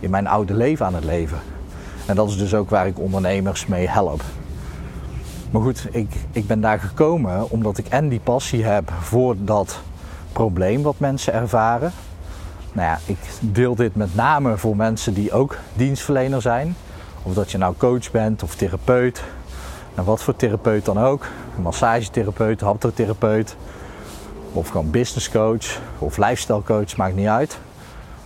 in 0.01 0.11
mijn 0.11 0.27
oude 0.27 0.55
leven 0.55 0.87
aan 0.87 0.95
het 0.95 1.05
leven. 1.05 1.39
En 2.07 2.15
dat 2.15 2.29
is 2.29 2.39
dus 2.39 2.55
ook 2.55 2.71
waar 2.71 2.87
ik 2.87 2.99
ondernemers 2.99 3.67
mee 3.67 3.89
help. 3.89 4.23
Maar 5.51 5.63
goed, 5.63 5.87
ik, 5.91 6.11
ik 6.33 6.47
ben 6.47 6.61
daar 6.61 6.81
gekomen 6.81 7.51
omdat 7.51 7.79
ik 7.79 7.87
en 7.87 8.09
die 8.09 8.21
passie 8.21 8.65
heb 8.65 8.93
voor 9.01 9.35
dat 9.39 9.81
probleem 10.33 10.83
wat 10.83 10.99
mensen 10.99 11.33
ervaren. 11.33 11.93
Nou 12.73 12.89
ja, 12.89 12.99
ik 13.05 13.19
deel 13.41 13.75
dit 13.75 13.97
met 13.97 14.15
name 14.15 14.57
voor 14.57 14.77
mensen 14.77 15.15
die 15.15 15.33
ook 15.33 15.57
dienstverlener 15.75 16.43
zijn. 16.43 16.77
Of 17.29 17.35
dat 17.35 17.51
je 17.51 17.59
nou 17.59 17.75
coach 17.77 18.11
bent 18.11 18.43
of 18.43 18.55
therapeut. 18.55 19.23
Nou, 19.95 20.07
wat 20.07 20.23
voor 20.23 20.37
therapeut 20.37 20.85
dan 20.85 20.99
ook. 20.99 21.27
Massagetherapeut, 21.63 22.61
haptotherapeut. 22.61 23.57
Of 24.53 24.69
gewoon 24.69 24.91
business 24.91 25.31
coach 25.31 25.79
of 25.99 26.17
lifestyle 26.17 26.63
coach, 26.63 26.97
maakt 26.97 27.15
niet 27.15 27.27
uit. 27.27 27.59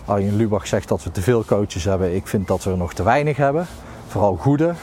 Arjen 0.05 0.35
Lubach 0.35 0.67
zegt 0.67 0.87
dat 0.87 1.03
we 1.03 1.11
te 1.11 1.21
veel 1.21 1.45
coaches 1.45 1.83
hebben. 1.83 2.15
Ik 2.15 2.27
vind 2.27 2.47
dat 2.47 2.63
we 2.63 2.71
er 2.71 2.77
nog 2.77 2.93
te 2.93 3.03
weinig 3.03 3.37
hebben. 3.37 3.65
Vooral 4.07 4.35
goede. 4.35 4.73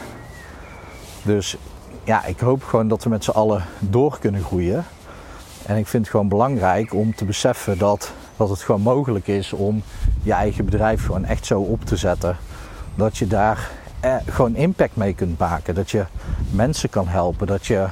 Dus 1.22 1.56
ja, 2.04 2.24
ik 2.24 2.40
hoop 2.40 2.64
gewoon 2.64 2.88
dat 2.88 3.04
we 3.04 3.10
met 3.10 3.24
z'n 3.24 3.30
allen 3.30 3.64
door 3.78 4.18
kunnen 4.18 4.42
groeien. 4.42 4.84
En 5.66 5.76
ik 5.76 5.86
vind 5.86 6.02
het 6.02 6.10
gewoon 6.10 6.28
belangrijk 6.28 6.94
om 6.94 7.14
te 7.14 7.24
beseffen 7.24 7.78
dat, 7.78 8.12
dat 8.36 8.48
het 8.48 8.60
gewoon 8.60 8.80
mogelijk 8.80 9.26
is 9.26 9.52
om 9.52 9.82
je 10.22 10.32
eigen 10.32 10.64
bedrijf 10.64 11.04
gewoon 11.06 11.24
echt 11.24 11.46
zo 11.46 11.60
op 11.60 11.84
te 11.84 11.96
zetten. 11.96 12.36
Dat 12.94 13.18
je 13.18 13.26
daar 13.26 13.70
eh, 14.00 14.16
gewoon 14.26 14.54
impact 14.54 14.96
mee 14.96 15.14
kunt 15.14 15.38
maken. 15.38 15.74
Dat 15.74 15.90
je 15.90 16.04
mensen 16.50 16.90
kan 16.90 17.08
helpen. 17.08 17.46
Dat 17.46 17.66
je, 17.66 17.86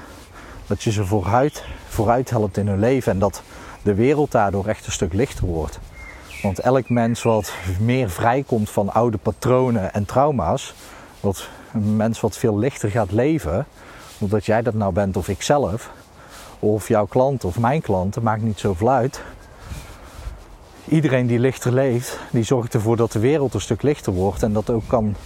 dat 0.66 0.83
je 0.83 0.90
ze 0.90 1.05
vooruit, 1.05 1.64
vooruit 1.88 2.31
helpt 2.31 2.57
in 2.57 2.66
hun 2.66 2.79
leven. 2.79 3.12
En 3.12 3.18
dat 3.18 3.42
de 3.83 3.94
wereld 3.94 4.31
daardoor 4.31 4.66
echt 4.66 4.87
een 4.87 4.92
stuk 4.92 5.12
lichter 5.12 5.47
wordt. 5.47 5.79
Want 6.42 6.59
elk 6.59 6.88
mens 6.88 7.23
wat 7.23 7.53
meer 7.81 8.11
vrijkomt 8.11 8.71
van 8.71 8.92
oude 8.92 9.18
patronen 9.18 9.92
en 9.92 10.05
trauma's, 10.05 10.75
wat 11.21 11.49
een 11.73 11.97
mens 11.97 12.21
wat 12.21 12.37
veel 12.37 12.59
lichter 12.59 12.90
gaat 12.90 13.12
leven, 13.12 13.66
omdat 14.18 14.47
jij 14.47 14.62
dat 14.62 14.75
nou 14.75 14.92
bent 14.92 15.16
of 15.16 15.29
ik 15.29 15.42
zelf, 15.42 15.90
of 16.59 16.88
jouw 16.88 17.07
klant 17.07 17.44
of 17.44 17.59
mijn 17.59 17.81
klant, 17.81 18.14
dat 18.14 18.23
maakt 18.23 18.42
niet 18.42 18.59
zoveel 18.59 18.90
uit. 18.90 19.21
Iedereen 20.85 21.27
die 21.27 21.38
lichter 21.38 21.73
leeft, 21.73 22.18
die 22.31 22.42
zorgt 22.42 22.75
ervoor 22.75 22.97
dat 22.97 23.12
de 23.12 23.18
wereld 23.18 23.55
een 23.55 23.61
stuk 23.61 23.83
lichter 23.83 24.12
wordt 24.12 24.42
en 24.42 24.53
dat 24.53 24.71
ook 24.71 24.87
kan 24.87 25.16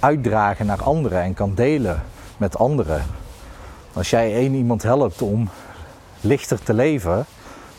uitdragen 0.00 0.66
naar 0.66 0.82
anderen 0.82 1.22
en 1.22 1.34
kan 1.34 1.54
delen 1.54 2.02
met 2.36 2.58
anderen. 2.58 3.02
Als 3.92 4.10
jij 4.10 4.34
één 4.34 4.54
iemand 4.54 4.82
helpt 4.82 5.22
om 5.22 5.48
lichter 6.20 6.62
te 6.62 6.74
leven, 6.74 7.24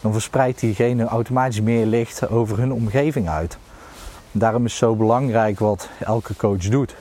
dan 0.01 0.11
verspreidt 0.11 0.59
diegene 0.59 1.05
automatisch 1.05 1.61
meer 1.61 1.85
licht 1.85 2.29
over 2.29 2.57
hun 2.57 2.73
omgeving 2.73 3.29
uit. 3.29 3.57
Daarom 4.31 4.65
is 4.65 4.77
zo 4.77 4.95
belangrijk 4.95 5.59
wat 5.59 5.89
elke 5.99 6.35
coach 6.35 6.69
doet. 6.69 6.95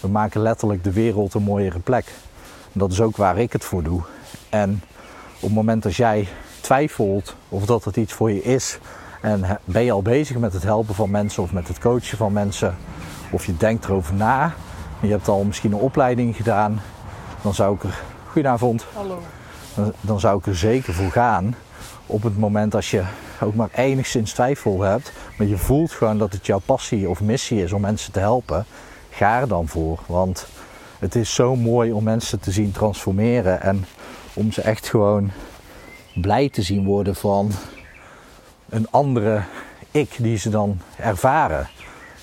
We 0.00 0.08
maken 0.08 0.40
letterlijk 0.40 0.84
de 0.84 0.92
wereld 0.92 1.34
een 1.34 1.42
mooiere 1.42 1.78
plek. 1.78 2.12
Dat 2.72 2.92
is 2.92 3.00
ook 3.00 3.16
waar 3.16 3.38
ik 3.38 3.52
het 3.52 3.64
voor 3.64 3.82
doe. 3.82 4.00
En 4.48 4.82
op 5.34 5.40
het 5.40 5.52
moment 5.52 5.82
dat 5.82 5.94
jij 5.94 6.28
twijfelt 6.60 7.36
of 7.48 7.66
dat 7.66 7.84
het 7.84 7.96
iets 7.96 8.12
voor 8.12 8.30
je 8.30 8.42
is 8.42 8.78
en 9.20 9.58
ben 9.64 9.82
je 9.82 9.92
al 9.92 10.02
bezig 10.02 10.36
met 10.36 10.52
het 10.52 10.62
helpen 10.62 10.94
van 10.94 11.10
mensen 11.10 11.42
of 11.42 11.52
met 11.52 11.68
het 11.68 11.78
coachen 11.78 12.18
van 12.18 12.32
mensen 12.32 12.76
of 13.30 13.46
je 13.46 13.56
denkt 13.56 13.84
erover 13.84 14.14
na, 14.14 14.44
en 15.00 15.06
je 15.06 15.12
hebt 15.12 15.28
al 15.28 15.44
misschien 15.44 15.72
een 15.72 15.78
opleiding 15.78 16.36
gedaan, 16.36 16.80
dan 17.42 17.54
zou 17.54 17.74
ik 17.74 17.82
er, 17.82 18.02
goedenavond, 18.26 18.86
Hallo. 18.94 19.22
dan, 19.74 19.92
dan 20.00 20.20
zou 20.20 20.38
ik 20.38 20.46
er 20.46 20.56
zeker 20.56 20.94
voor 20.94 21.10
gaan 21.10 21.54
op 22.06 22.22
het 22.22 22.38
moment 22.38 22.74
als 22.74 22.90
je 22.90 23.02
ook 23.40 23.54
maar 23.54 23.70
enigszins 23.74 24.32
twijfel 24.32 24.82
hebt, 24.82 25.12
maar 25.38 25.46
je 25.46 25.58
voelt 25.58 25.92
gewoon 25.92 26.18
dat 26.18 26.32
het 26.32 26.46
jouw 26.46 26.58
passie 26.58 27.08
of 27.08 27.20
missie 27.20 27.62
is 27.62 27.72
om 27.72 27.80
mensen 27.80 28.12
te 28.12 28.18
helpen, 28.18 28.64
ga 29.10 29.40
er 29.40 29.48
dan 29.48 29.68
voor. 29.68 29.98
Want 30.06 30.46
het 30.98 31.14
is 31.14 31.34
zo 31.34 31.56
mooi 31.56 31.92
om 31.92 32.04
mensen 32.04 32.40
te 32.40 32.50
zien 32.50 32.72
transformeren 32.72 33.62
en 33.62 33.84
om 34.34 34.52
ze 34.52 34.62
echt 34.62 34.88
gewoon 34.88 35.30
blij 36.14 36.48
te 36.48 36.62
zien 36.62 36.84
worden 36.84 37.14
van 37.14 37.52
een 38.70 38.86
andere 38.90 39.42
ik 39.90 40.16
die 40.18 40.36
ze 40.36 40.50
dan 40.50 40.80
ervaren. 40.96 41.68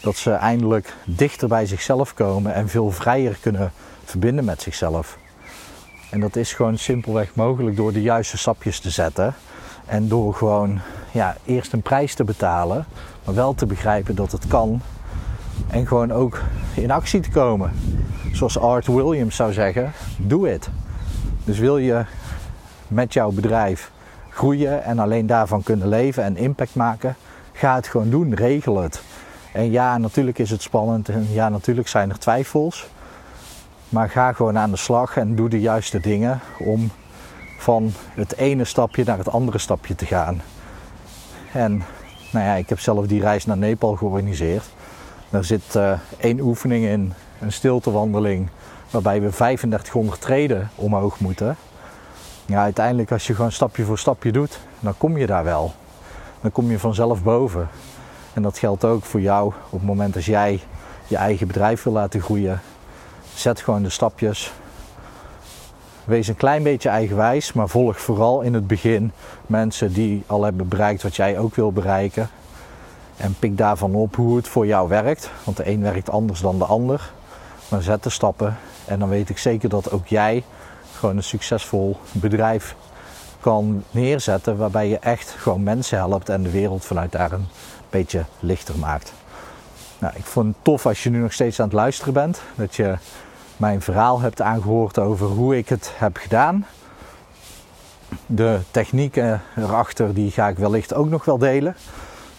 Dat 0.01 0.15
ze 0.15 0.31
eindelijk 0.31 0.93
dichter 1.05 1.47
bij 1.47 1.65
zichzelf 1.65 2.13
komen 2.13 2.53
en 2.53 2.69
veel 2.69 2.91
vrijer 2.91 3.37
kunnen 3.41 3.71
verbinden 4.03 4.45
met 4.45 4.61
zichzelf. 4.61 5.17
En 6.09 6.19
dat 6.19 6.35
is 6.35 6.53
gewoon 6.53 6.77
simpelweg 6.77 7.35
mogelijk 7.35 7.75
door 7.75 7.93
de 7.93 8.01
juiste 8.01 8.37
stapjes 8.37 8.79
te 8.79 8.89
zetten. 8.89 9.33
En 9.85 10.07
door 10.07 10.33
gewoon 10.33 10.79
ja, 11.11 11.35
eerst 11.45 11.73
een 11.73 11.81
prijs 11.81 12.13
te 12.13 12.23
betalen, 12.23 12.85
maar 13.25 13.35
wel 13.35 13.53
te 13.53 13.65
begrijpen 13.65 14.15
dat 14.15 14.31
het 14.31 14.47
kan. 14.47 14.81
En 15.67 15.87
gewoon 15.87 16.11
ook 16.11 16.41
in 16.73 16.91
actie 16.91 17.19
te 17.19 17.29
komen. 17.29 17.71
Zoals 18.33 18.59
Art 18.59 18.87
Williams 18.87 19.35
zou 19.35 19.53
zeggen, 19.53 19.91
doe 20.17 20.53
it. 20.53 20.69
Dus 21.43 21.59
wil 21.59 21.77
je 21.77 22.05
met 22.87 23.13
jouw 23.13 23.31
bedrijf 23.31 23.91
groeien 24.37 24.83
en 24.83 24.99
alleen 24.99 25.27
daarvan 25.27 25.63
kunnen 25.63 25.87
leven 25.87 26.23
en 26.23 26.37
impact 26.37 26.75
maken, 26.75 27.15
ga 27.51 27.75
het 27.75 27.87
gewoon 27.87 28.09
doen, 28.09 28.35
regel 28.35 28.81
het. 28.81 29.01
En 29.53 29.71
ja, 29.71 29.97
natuurlijk 29.97 30.39
is 30.39 30.49
het 30.49 30.61
spannend 30.61 31.09
en 31.09 31.27
ja, 31.31 31.49
natuurlijk 31.49 31.87
zijn 31.87 32.09
er 32.09 32.19
twijfels. 32.19 32.87
Maar 33.89 34.09
ga 34.09 34.33
gewoon 34.33 34.57
aan 34.57 34.71
de 34.71 34.77
slag 34.77 35.17
en 35.17 35.35
doe 35.35 35.49
de 35.49 35.59
juiste 35.59 35.99
dingen 35.99 36.39
om 36.59 36.91
van 37.57 37.91
het 38.13 38.37
ene 38.37 38.63
stapje 38.63 39.03
naar 39.05 39.17
het 39.17 39.29
andere 39.29 39.57
stapje 39.57 39.95
te 39.95 40.05
gaan. 40.05 40.41
En 41.53 41.83
nou 42.31 42.45
ja, 42.45 42.53
ik 42.53 42.69
heb 42.69 42.79
zelf 42.79 43.07
die 43.07 43.21
reis 43.21 43.45
naar 43.45 43.57
Nepal 43.57 43.95
georganiseerd. 43.95 44.63
Daar 45.29 45.43
zit 45.43 45.75
uh, 45.75 45.99
één 46.17 46.39
oefening 46.39 46.85
in, 46.85 47.13
een 47.39 47.51
stiltewandeling, 47.51 48.49
waarbij 48.89 49.21
we 49.21 49.29
3500 49.29 50.21
treden 50.21 50.69
omhoog 50.75 51.19
moeten. 51.19 51.57
Ja, 52.47 52.61
uiteindelijk 52.61 53.11
als 53.11 53.27
je 53.27 53.35
gewoon 53.35 53.51
stapje 53.51 53.83
voor 53.83 53.97
stapje 53.97 54.31
doet, 54.31 54.59
dan 54.79 54.97
kom 54.97 55.17
je 55.17 55.25
daar 55.25 55.43
wel. 55.43 55.73
Dan 56.41 56.51
kom 56.51 56.71
je 56.71 56.79
vanzelf 56.79 57.23
boven. 57.23 57.67
En 58.33 58.41
dat 58.41 58.57
geldt 58.57 58.85
ook 58.85 59.03
voor 59.03 59.21
jou 59.21 59.45
op 59.45 59.79
het 59.79 59.83
moment 59.83 60.15
als 60.15 60.25
jij 60.25 60.59
je 61.07 61.17
eigen 61.17 61.47
bedrijf 61.47 61.83
wil 61.83 61.93
laten 61.93 62.21
groeien. 62.21 62.61
Zet 63.33 63.61
gewoon 63.61 63.83
de 63.83 63.89
stapjes. 63.89 64.53
Wees 66.03 66.27
een 66.27 66.35
klein 66.35 66.63
beetje 66.63 66.89
eigenwijs, 66.89 67.53
maar 67.53 67.69
volg 67.69 67.99
vooral 67.99 68.41
in 68.41 68.53
het 68.53 68.67
begin 68.67 69.11
mensen 69.45 69.93
die 69.93 70.23
al 70.27 70.43
hebben 70.43 70.67
bereikt 70.67 71.03
wat 71.03 71.15
jij 71.15 71.39
ook 71.39 71.55
wil 71.55 71.71
bereiken. 71.71 72.29
En 73.17 73.35
pik 73.39 73.57
daarvan 73.57 73.95
op 73.95 74.15
hoe 74.15 74.35
het 74.35 74.47
voor 74.47 74.65
jou 74.65 74.89
werkt. 74.89 75.29
Want 75.43 75.57
de 75.57 75.69
een 75.69 75.81
werkt 75.81 76.09
anders 76.09 76.39
dan 76.39 76.57
de 76.57 76.65
ander. 76.65 77.11
Maar 77.69 77.81
zet 77.81 78.03
de 78.03 78.09
stappen 78.09 78.57
en 78.85 78.99
dan 78.99 79.09
weet 79.09 79.29
ik 79.29 79.37
zeker 79.37 79.69
dat 79.69 79.91
ook 79.91 80.07
jij 80.07 80.43
gewoon 80.97 81.17
een 81.17 81.23
succesvol 81.23 81.97
bedrijf 82.11 82.75
kan 83.39 83.83
neerzetten. 83.91 84.57
Waarbij 84.57 84.89
je 84.89 84.99
echt 84.99 85.29
gewoon 85.29 85.63
mensen 85.63 85.97
helpt 85.97 86.29
en 86.29 86.43
de 86.43 86.51
wereld 86.51 86.85
vanuit 86.85 87.11
daar 87.11 87.31
een 87.31 87.47
beetje 87.89 88.25
lichter 88.39 88.77
maakt. 88.77 89.13
Nou, 89.99 90.13
ik 90.15 90.25
vond 90.25 90.47
het 90.47 90.63
tof 90.63 90.85
als 90.85 91.03
je 91.03 91.09
nu 91.09 91.19
nog 91.19 91.33
steeds 91.33 91.59
aan 91.59 91.65
het 91.65 91.75
luisteren 91.75 92.13
bent. 92.13 92.41
Dat 92.55 92.75
je 92.75 92.97
mijn 93.57 93.81
verhaal 93.81 94.19
hebt 94.19 94.41
aangehoord 94.41 94.99
over 94.99 95.27
hoe 95.27 95.57
ik 95.57 95.69
het 95.69 95.91
heb 95.95 96.17
gedaan. 96.17 96.65
De 98.25 98.59
technieken 98.71 99.41
erachter 99.55 100.13
die 100.13 100.31
ga 100.31 100.47
ik 100.47 100.57
wellicht 100.57 100.93
ook 100.93 101.09
nog 101.09 101.25
wel 101.25 101.37
delen. 101.37 101.75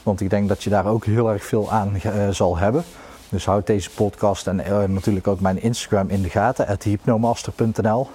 Want 0.02 0.20
ik 0.20 0.30
denk 0.30 0.48
dat 0.48 0.62
je 0.62 0.70
daar 0.70 0.86
ook 0.86 1.04
heel 1.04 1.32
erg 1.32 1.44
veel 1.44 1.70
aan 1.70 2.00
uh, 2.04 2.28
zal 2.28 2.56
hebben. 2.56 2.84
Dus 3.28 3.44
houd 3.44 3.66
deze 3.66 3.90
podcast 3.90 4.46
en 4.46 4.58
uh, 4.58 4.84
natuurlijk 4.84 5.26
ook 5.26 5.40
mijn 5.40 5.62
Instagram 5.62 6.08
in 6.08 6.22
de 6.22 6.30
gaten, 6.30 6.78
hypnomaster.nl. 6.82 8.08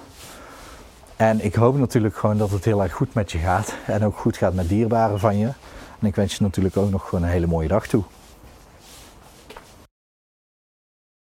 En 1.16 1.44
ik 1.44 1.54
hoop 1.54 1.78
natuurlijk 1.78 2.16
gewoon 2.16 2.38
dat 2.38 2.50
het 2.50 2.64
heel 2.64 2.82
erg 2.82 2.92
goed 2.92 3.14
met 3.14 3.32
je 3.32 3.38
gaat. 3.38 3.74
En 3.86 4.04
ook 4.04 4.16
goed 4.16 4.36
gaat 4.36 4.54
met 4.54 4.68
dierbaren 4.68 5.18
van 5.18 5.38
je. 5.38 5.46
En 6.00 6.06
ik 6.06 6.14
wens 6.14 6.36
je 6.36 6.42
natuurlijk 6.42 6.76
ook 6.76 6.90
nog 6.90 7.08
gewoon 7.08 7.24
een 7.24 7.30
hele 7.30 7.46
mooie 7.46 7.68
dag 7.68 7.86
toe. 7.86 8.02